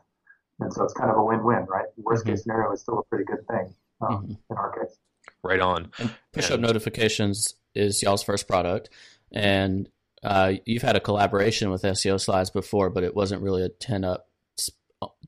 [0.59, 1.85] and so it's kind of a win-win, right?
[1.97, 2.31] Worst mm-hmm.
[2.31, 4.31] case scenario is still a pretty good thing um, mm-hmm.
[4.49, 4.97] in our case.
[5.43, 5.91] Right on.
[5.99, 8.89] And push up notifications is y'all's first product,
[9.31, 9.89] and
[10.23, 14.03] uh, you've had a collaboration with SEO Slides before, but it wasn't really a ten
[14.03, 14.29] up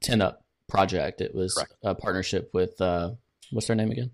[0.01, 1.21] ten up project.
[1.21, 1.75] It was Correct.
[1.83, 3.11] a partnership with uh,
[3.51, 4.11] what's their name again?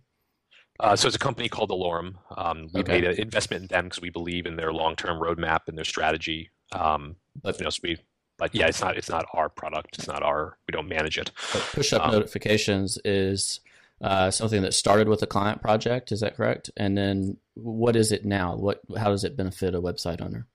[0.80, 2.16] Uh, so it's a company called Alorem.
[2.36, 2.94] Um, we okay.
[2.94, 6.50] made an investment in them because we believe in their long-term roadmap and their strategy.
[6.72, 7.98] Um, but you know, so we
[8.38, 9.98] but yeah, it's not it's not our product.
[10.00, 10.58] It's not our.
[10.68, 11.32] We don't manage it.
[11.74, 13.60] push up um, notifications is
[14.02, 16.12] uh, something that started with a client project.
[16.12, 16.70] Is that correct?
[16.76, 18.56] And then what is it now?
[18.56, 20.48] What how does it benefit a website owner?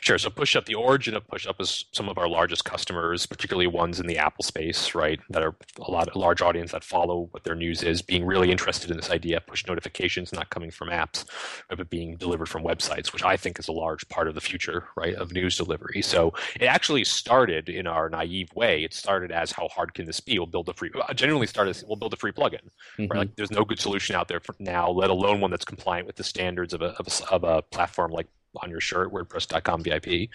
[0.00, 0.18] Sure.
[0.18, 4.06] So PushUp, the origin of PushUp is some of our largest customers, particularly ones in
[4.06, 5.18] the Apple space, right?
[5.30, 8.50] That are a lot a large audience that follow what their news is, being really
[8.50, 11.24] interested in this idea of push notifications not coming from apps,
[11.68, 14.88] but being delivered from websites, which I think is a large part of the future,
[14.96, 16.02] right, of news delivery.
[16.02, 18.84] So it actually started in our naive way.
[18.84, 20.38] It started as how hard can this be?
[20.38, 20.90] We'll build a free.
[20.94, 21.82] Uh, genuinely started.
[21.86, 22.60] We'll build a free plugin.
[22.98, 23.06] Mm-hmm.
[23.06, 23.18] Right?
[23.20, 26.16] Like there's no good solution out there for now, let alone one that's compliant with
[26.16, 28.26] the standards of a of a, of a platform like
[28.60, 30.30] on your shirt, WordPress.com VIP,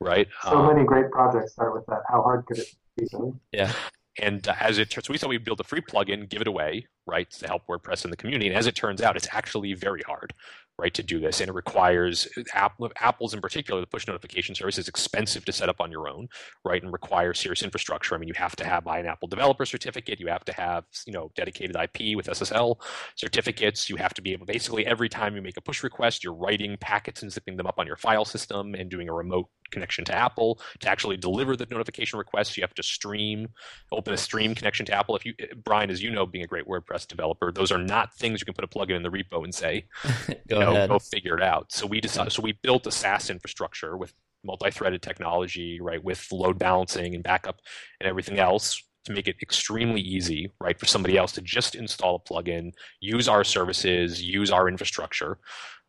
[0.00, 0.28] right?
[0.42, 2.02] So um, many great projects start with that.
[2.08, 3.06] How hard could it be?
[3.52, 3.72] Yeah.
[4.20, 6.46] And uh, as it turns, so we thought we'd build a free plugin, give it
[6.46, 8.48] away, right, to help WordPress in the community.
[8.48, 10.32] And as it turns out, it's actually very hard,
[10.78, 11.40] right, to do this.
[11.40, 15.68] And it requires Apple, Apple's in particular, the push notification service is expensive to set
[15.68, 16.28] up on your own,
[16.64, 18.14] right, and requires serious infrastructure.
[18.14, 20.20] I mean, you have to have buy an Apple developer certificate.
[20.20, 22.76] You have to have, you know, dedicated IP with SSL
[23.16, 23.88] certificates.
[23.88, 26.76] You have to be able, basically, every time you make a push request, you're writing
[26.80, 30.14] packets and zipping them up on your file system and doing a remote connection to
[30.14, 30.60] Apple.
[30.80, 33.48] To actually deliver the notification requests, you have to stream,
[33.92, 35.16] open a stream connection to Apple.
[35.16, 38.40] If you, Brian, as you know, being a great WordPress developer, those are not things
[38.40, 39.86] you can put a plugin in the repo and say,
[40.48, 40.88] go, you know, ahead.
[40.88, 41.72] go figure it out.
[41.72, 44.14] So we decided, so we built a SaaS infrastructure with
[44.44, 47.60] multi-threaded technology, right, with load balancing and backup
[48.00, 52.16] and everything else to make it extremely easy, right, for somebody else to just install
[52.16, 55.38] a plugin, use our services, use our infrastructure,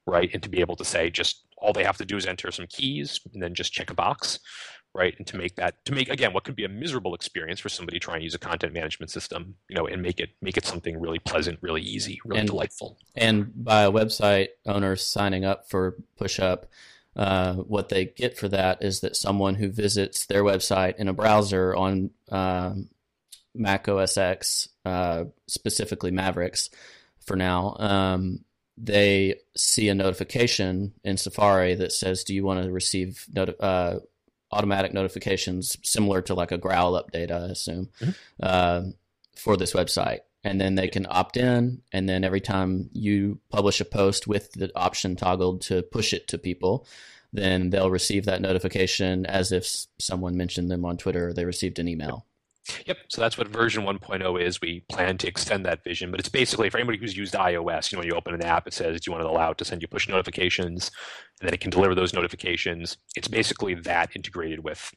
[0.05, 2.51] right, and to be able to say just all they have to do is enter
[2.51, 4.39] some keys and then just check a box
[4.93, 7.69] right and to make that to make again what could be a miserable experience for
[7.69, 10.65] somebody trying to use a content management system you know and make it make it
[10.65, 12.97] something really pleasant really easy really and, delightful.
[13.15, 16.63] and by a website owner signing up for pushup
[17.15, 21.13] uh, what they get for that is that someone who visits their website in a
[21.13, 22.89] browser on um,
[23.53, 26.69] Mac OS X, uh, specifically Mavericks,
[27.21, 28.43] for now, um,
[28.77, 33.99] they see a notification in Safari that says, "Do you want to receive noti- uh,
[34.55, 38.11] automatic notifications similar to like a growl update, I assume, mm-hmm.
[38.41, 38.83] uh,
[39.35, 40.19] for this website.
[40.43, 44.51] And then they can opt in, and then every time you publish a post with
[44.51, 46.85] the option toggled to push it to people,
[47.33, 51.79] then they'll receive that notification as if someone mentioned them on Twitter or they received
[51.79, 52.25] an email.
[52.85, 52.97] Yep.
[53.09, 54.59] So that's what version 1.0 is.
[54.59, 57.95] We plan to extend that vision, but it's basically for anybody who's used iOS, you
[57.95, 59.65] know, when you open an app, it says, do you want to allow it to
[59.65, 60.91] send you push notifications?
[61.39, 62.97] And then it can deliver those notifications.
[63.15, 64.91] It's basically that integrated with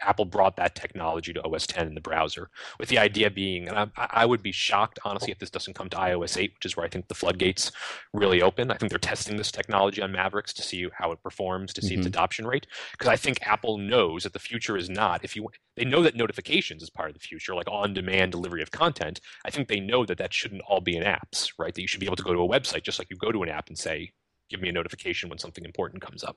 [0.00, 3.78] Apple brought that technology to OS 10 in the browser, with the idea being, and
[3.78, 6.76] I, I, would be shocked, honestly, if this doesn't come to iOS 8, which is
[6.76, 7.70] where I think the floodgates
[8.12, 8.70] really open.
[8.70, 11.94] I think they're testing this technology on Mavericks to see how it performs, to see
[11.94, 12.00] mm-hmm.
[12.00, 15.24] its adoption rate, because I think Apple knows that the future is not.
[15.24, 18.70] If you, they know that notifications is part of the future, like on-demand delivery of
[18.70, 19.20] content.
[19.44, 21.74] I think they know that that shouldn't all be in apps, right?
[21.74, 23.42] That you should be able to go to a website just like you go to
[23.42, 24.12] an app and say,
[24.50, 26.36] give me a notification when something important comes up.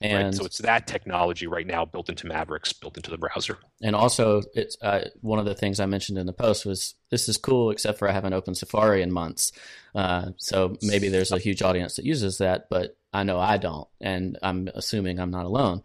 [0.00, 0.34] And right?
[0.34, 3.58] so it's that technology right now built into Mavericks, built into the browser.
[3.82, 7.28] And also, it's uh, one of the things I mentioned in the post was this
[7.28, 9.52] is cool, except for I haven't opened Safari in months.
[9.94, 13.88] Uh, so maybe there's a huge audience that uses that, but I know I don't,
[13.98, 15.82] and I'm assuming I'm not alone.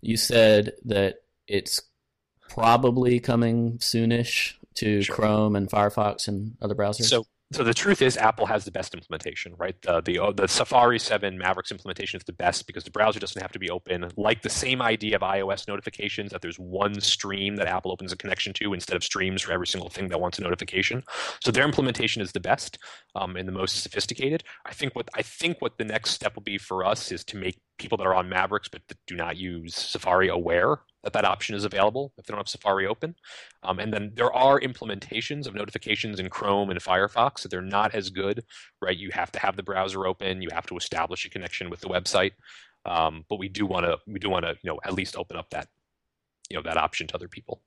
[0.00, 1.16] You said that
[1.48, 1.82] it's
[2.48, 5.16] probably coming soonish to sure.
[5.16, 7.06] Chrome and Firefox and other browsers.
[7.06, 9.80] So so the truth is apple has the best implementation right?
[9.82, 13.40] The, the, uh, the safari 7 mavericks implementation is the best because the browser doesn't
[13.40, 14.10] have to be open.
[14.16, 18.16] Like the same idea of ios notifications that there's one stream that apple opens a
[18.16, 21.02] connection to instead of streams for every single thing that wants a notification.
[21.42, 22.78] So their implementation is the best
[23.14, 24.44] um, and the most sophisticated.
[24.64, 27.36] I think what i think what the next step will be for us is to
[27.36, 31.24] make people that are on mavericks but that do not use safari aware that that
[31.24, 33.14] option is available if they don't have Safari open.
[33.62, 37.94] Um, and then there are implementations of notifications in Chrome and Firefox that they're not
[37.94, 38.44] as good,
[38.82, 38.96] right?
[38.96, 41.88] You have to have the browser open, you have to establish a connection with the
[41.88, 42.32] website.
[42.84, 45.36] Um, but we do want to we do want to you know at least open
[45.36, 45.68] up that
[46.48, 47.60] you know that option to other people.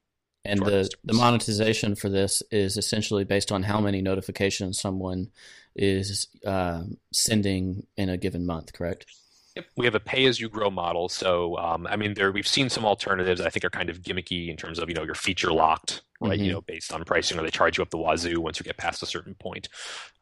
[0.43, 5.29] And the, the monetization for this is essentially based on how many notifications someone
[5.75, 6.83] is uh,
[7.13, 9.05] sending in a given month, correct?
[9.55, 9.65] Yep.
[9.75, 11.09] We have a pay-as-you-grow model.
[11.09, 13.41] So, um, I mean, there we've seen some alternatives.
[13.41, 16.33] I think are kind of gimmicky in terms of you know you're feature locked, right?
[16.33, 16.43] Mm-hmm.
[16.45, 18.77] You know, based on pricing, or they charge you up the wazoo once you get
[18.77, 19.67] past a certain point,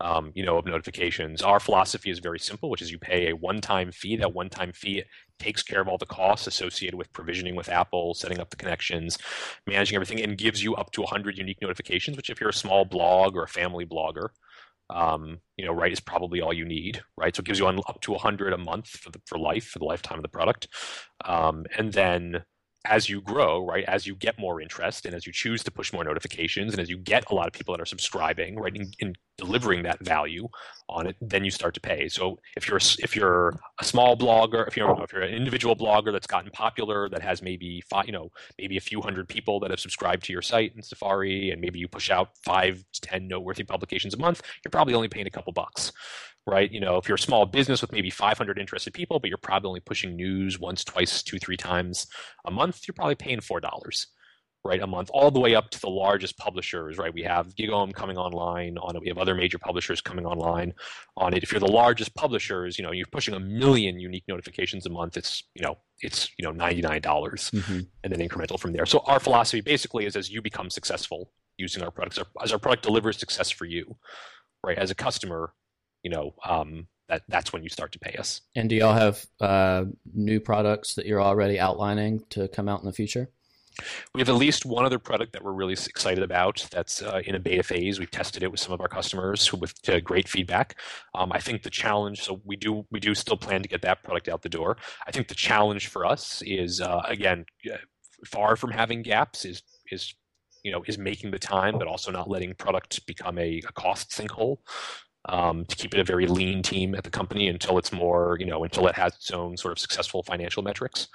[0.01, 1.43] um, you know, of notifications.
[1.43, 4.15] Our philosophy is very simple, which is you pay a one-time fee.
[4.15, 5.03] That one-time fee
[5.37, 9.19] takes care of all the costs associated with provisioning with Apple, setting up the connections,
[9.67, 12.17] managing everything, and gives you up to 100 unique notifications.
[12.17, 14.29] Which, if you're a small blog or a family blogger,
[14.89, 17.35] um, you know, right is probably all you need, right?
[17.35, 19.85] So it gives you up to 100 a month for the, for life, for the
[19.85, 20.67] lifetime of the product.
[21.25, 22.43] Um, and then
[22.85, 25.91] as you grow, right, as you get more interest and as you choose to push
[25.91, 28.95] more notifications and as you get a lot of people that are subscribing, right, and,
[29.01, 30.47] and delivering that value
[30.87, 32.07] on it, then you start to pay.
[32.07, 36.11] So if you're if you're a small blogger, if you're if you're an individual blogger
[36.11, 39.71] that's gotten popular, that has maybe five, you know, maybe a few hundred people that
[39.71, 43.27] have subscribed to your site in Safari, and maybe you push out five to ten
[43.27, 45.91] noteworthy publications a month, you're probably only paying a couple bucks
[46.49, 46.71] right?
[46.71, 49.67] You know, if you're a small business with maybe 500 interested people, but you're probably
[49.67, 52.07] only pushing news once, twice, two, three times
[52.45, 54.07] a month, you're probably paying four dollars,
[54.65, 57.13] right, a month, all the way up to the largest publishers, right?
[57.13, 59.01] We have GigaOM coming online on it.
[59.01, 60.73] We have other major publishers coming online
[61.15, 61.43] on it.
[61.43, 65.17] If you're the largest publishers, you know, you're pushing a million unique notifications a month.
[65.17, 67.81] It's you know, it's you know, ninety nine dollars, mm-hmm.
[68.03, 68.85] and then incremental from there.
[68.85, 72.83] So our philosophy basically is as you become successful using our products, as our product
[72.83, 73.97] delivers success for you,
[74.63, 75.53] right, as a customer
[76.03, 78.41] you know, um, that that's when you start to pay us.
[78.55, 82.85] And do y'all have uh, new products that you're already outlining to come out in
[82.85, 83.29] the future?
[84.13, 87.35] We have at least one other product that we're really excited about that's uh, in
[87.35, 87.99] a beta phase.
[87.99, 90.75] We've tested it with some of our customers with uh, great feedback.
[91.15, 94.03] Um, I think the challenge, so we do we do still plan to get that
[94.03, 94.77] product out the door.
[95.07, 97.45] I think the challenge for us is uh, again
[98.25, 100.13] far from having gaps is is
[100.63, 104.11] you know is making the time, but also not letting product become a, a cost
[104.11, 104.57] sinkhole
[105.25, 108.45] um, to keep it a very lean team at the company until it's more, you
[108.45, 111.07] know, until it has its own sort of successful financial metrics.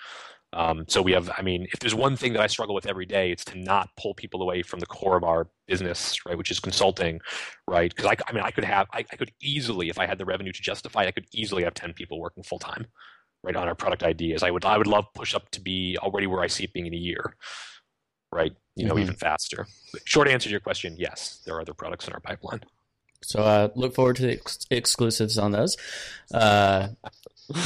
[0.52, 3.06] Um, so we have, I mean, if there's one thing that I struggle with every
[3.06, 6.52] day, it's to not pull people away from the core of our business, right, which
[6.52, 7.20] is consulting,
[7.66, 7.92] right?
[7.92, 10.24] Because I, I mean, I could have, I, I could easily, if I had the
[10.24, 12.86] revenue to justify, I could easily have ten people working full time,
[13.42, 14.44] right, on our product ideas.
[14.44, 16.86] I would, I would love push up to be already where I see it being
[16.86, 17.34] in a year,
[18.30, 18.54] right?
[18.76, 19.02] You know, mm-hmm.
[19.02, 19.66] even faster.
[20.04, 22.60] Short answer to your question: Yes, there are other products in our pipeline.
[23.24, 25.76] So I uh, look forward to the ex- exclusives on those.
[26.32, 26.88] Uh,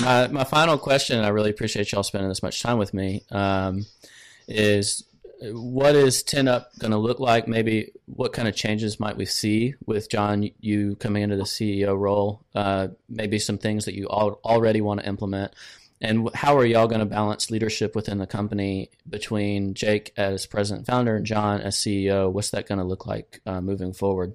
[0.02, 3.22] my my final question, I really appreciate y'all spending this much time with me.
[3.30, 3.86] Um,
[4.48, 5.04] is
[5.40, 7.46] what is 10 up going to look like?
[7.46, 11.96] Maybe what kind of changes might we see with John, you coming into the CEO
[11.96, 12.44] role?
[12.54, 15.54] Uh, maybe some things that you al- already want to implement.
[16.00, 20.86] And how are y'all going to balance leadership within the company between Jake as president
[20.86, 22.30] founder and John as CEO?
[22.30, 24.34] What's that going to look like uh, moving forward?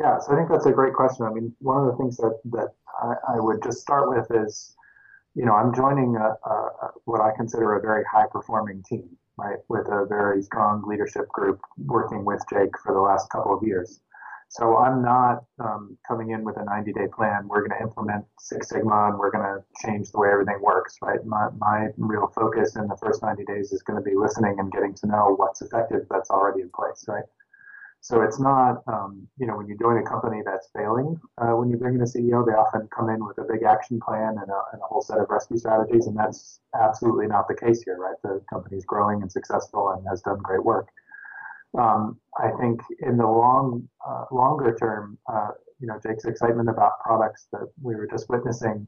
[0.00, 1.26] Yeah, so I think that's a great question.
[1.26, 2.70] I mean, one of the things that that
[3.02, 4.74] I, I would just start with is,
[5.34, 9.58] you know, I'm joining a, a, what I consider a very high performing team, right,
[9.68, 14.00] with a very strong leadership group working with Jake for the last couple of years.
[14.48, 17.46] So I'm not um, coming in with a 90 day plan.
[17.46, 20.96] We're going to implement Six Sigma and we're going to change the way everything works,
[21.02, 21.24] right?
[21.26, 24.72] My, my real focus in the first 90 days is going to be listening and
[24.72, 27.22] getting to know what's effective that's already in place, right?
[28.02, 31.68] So it's not, um, you know, when you join a company that's failing, uh, when
[31.68, 34.50] you bring in a CEO, they often come in with a big action plan and
[34.50, 37.98] a, and a, whole set of rescue strategies, and that's absolutely not the case here,
[37.98, 38.16] right?
[38.22, 40.88] The company's growing and successful and has done great work.
[41.78, 47.00] Um, I think in the long, uh, longer term, uh, you know, Jake's excitement about
[47.04, 48.86] products that we were just witnessing.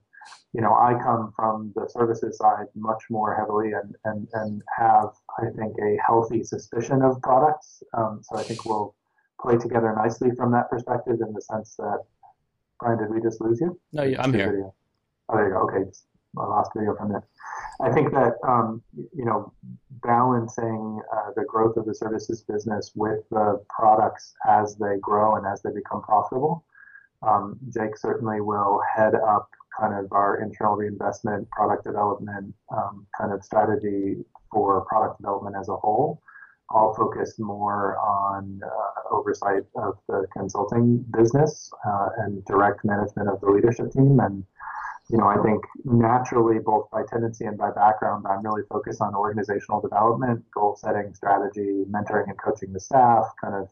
[0.54, 5.10] You know, I come from the services side much more heavily and, and, and have,
[5.38, 7.82] I think, a healthy suspicion of products.
[7.94, 8.94] Um, so I think we'll
[9.42, 11.98] play together nicely from that perspective in the sense that,
[12.80, 13.78] Brian, did we just lose you?
[13.92, 14.50] No, yeah, I'm here.
[14.50, 14.74] Video.
[15.28, 15.60] Oh, there you go.
[15.68, 15.90] Okay,
[16.34, 17.26] my last video from there.
[17.80, 18.82] I think that um,
[19.14, 19.52] you know
[20.02, 25.46] balancing uh, the growth of the services business with the products as they grow and
[25.46, 26.64] as they become profitable.
[27.26, 33.32] Um, Jake certainly will head up kind of our internal reinvestment, product development um, kind
[33.32, 34.16] of strategy
[34.50, 36.20] for product development as a whole.
[36.70, 43.40] I'll focus more on uh, oversight of the consulting business uh, and direct management of
[43.40, 44.20] the leadership team.
[44.20, 44.44] And
[45.10, 49.14] you know, I think naturally, both by tendency and by background, I'm really focused on
[49.14, 53.68] organizational development, goal setting, strategy, mentoring and coaching the staff, kind of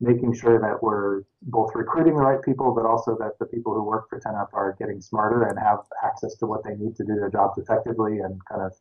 [0.00, 3.84] making sure that we're both recruiting the right people, but also that the people who
[3.84, 7.14] work for 10up are getting smarter and have access to what they need to do
[7.14, 8.72] their jobs effectively and kind of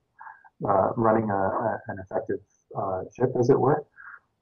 [0.67, 2.39] uh, running a, a, an effective
[2.77, 3.85] uh, ship, as it were.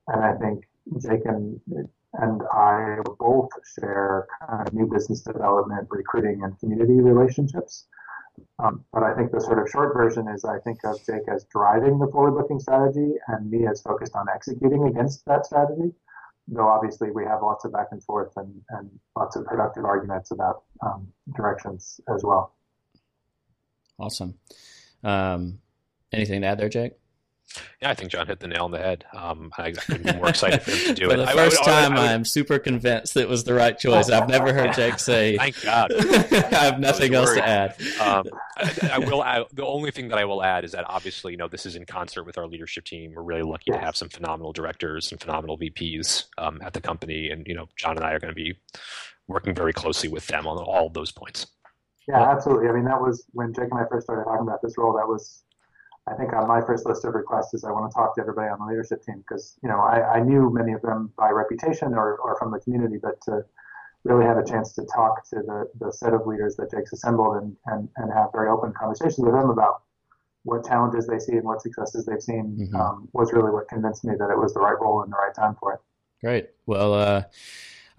[0.08, 0.68] And I think
[1.02, 1.60] Jake and
[2.14, 3.50] and I both
[3.80, 7.86] share kind of new business development, recruiting, and community relationships.
[8.58, 11.46] Um, but I think the sort of short version is I think of Jake as
[11.52, 15.94] driving the forward-looking strategy, and me as focused on executing against that strategy.
[16.48, 20.32] Though obviously we have lots of back and forth and, and lots of productive arguments
[20.32, 22.56] about um, directions as well.
[24.00, 24.34] Awesome.
[25.04, 25.60] Um,
[26.12, 26.94] anything to add there, Jake?
[27.82, 29.06] Yeah, I think John hit the nail on the head.
[29.14, 31.18] Um, I, I couldn't be more excited for him to do for it.
[31.18, 34.10] the first I, I, time, I, am super convinced it was the right choice.
[34.10, 35.38] I've never heard Jake say.
[35.38, 35.92] Thank God.
[36.00, 37.76] I have nothing else to add.
[38.00, 38.26] Um,
[38.92, 39.24] I, will.
[39.24, 41.76] Add, the only thing that I will add is that obviously, you know, this is
[41.76, 43.14] in concert with our leadership team.
[43.16, 47.30] We're really lucky to have some phenomenal directors and phenomenal VPs um, at the company,
[47.30, 48.56] and you know, John and I are going to be
[49.28, 51.48] working very closely with them on all of those points.
[52.08, 52.70] Yeah, absolutely.
[52.70, 54.94] I mean, that was when Jake and I first started talking about this role.
[54.94, 55.44] That was
[56.10, 58.50] I think on my first list of requests is I want to talk to everybody
[58.50, 61.94] on the leadership team because you know I, I knew many of them by reputation
[61.94, 63.46] or, or from the community, but to
[64.04, 67.44] really have a chance to talk to the, the set of leaders that Jake's assembled
[67.44, 69.84] and, and, and have very open conversations with them about
[70.44, 72.76] what challenges they see and what successes they've seen mm-hmm.
[72.76, 75.36] um, was really what convinced me that it was the right role and the right
[75.36, 75.80] time for it.
[76.24, 76.50] Great.
[76.66, 77.24] Well, uh,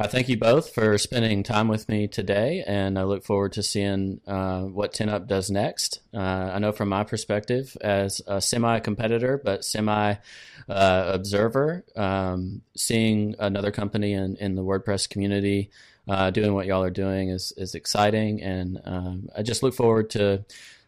[0.00, 3.62] I thank you both for spending time with me today, and I look forward to
[3.62, 6.00] seeing uh, what 10up does next.
[6.14, 6.16] Uh,
[6.54, 10.14] I know from my perspective, as a semi competitor but semi
[10.70, 15.70] uh, observer, um, seeing another company in, in the WordPress community
[16.08, 20.08] uh, doing what y'all are doing is, is exciting, and um, I just look forward
[20.10, 20.46] to.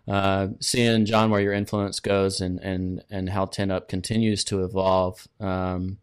[0.08, 5.28] Uh, seeing John where your influence goes and and and how 10up continues to evolve,
[5.38, 5.98] um,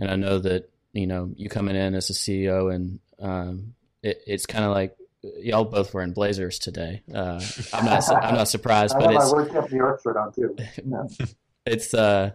[0.00, 4.22] and I know that you know, you coming in as a CEO, and um, it,
[4.26, 4.96] it's kind of like
[5.40, 7.02] y'all both wearing blazers today.
[7.12, 7.40] Uh,
[7.72, 10.56] I'm not I'm not surprised, but it's my WordCamp New York shirt on too.
[10.86, 11.26] Yeah.
[11.66, 12.30] it's uh,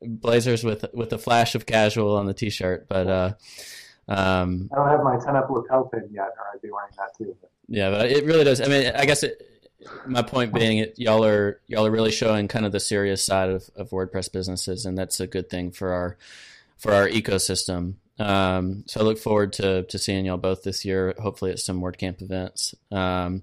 [0.00, 3.32] blazers with with a flash of casual on the t-shirt, but uh,
[4.08, 7.36] um, I don't have my 10up lapel pin yet, or I'd be wearing that too.
[7.40, 7.50] But.
[7.68, 8.62] Yeah, but it really does.
[8.62, 9.42] I mean, I guess it,
[10.06, 13.50] my point being, it, y'all are y'all are really showing kind of the serious side
[13.50, 16.16] of, of WordPress businesses, and that's a good thing for our
[16.78, 17.94] for our ecosystem.
[18.18, 21.14] Um, so I look forward to to seeing y'all both this year.
[21.20, 22.74] Hopefully at some WordCamp events.
[22.90, 23.42] Um,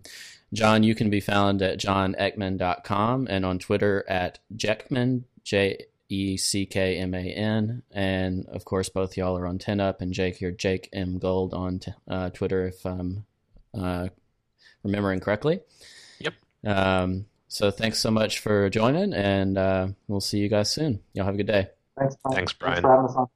[0.54, 6.66] John, you can be found at johneckman.com and on Twitter at Jeckman, J E C
[6.66, 7.84] K M A N.
[7.92, 11.20] And of course, both y'all are on 10up, and Jake here, Jake M.
[11.20, 13.26] Gold on t- uh, Twitter, if I'm
[13.74, 14.10] uh,
[14.84, 15.62] remembering correctly.
[16.20, 16.34] Yep.
[16.66, 21.02] Um, so thanks so much for joining, and uh, we'll see you guys soon.
[21.14, 21.70] Y'all have a good day.
[22.00, 22.36] Thanks, Brian.
[22.36, 22.74] Thanks, Brian.
[22.76, 23.28] Thanks for having us on.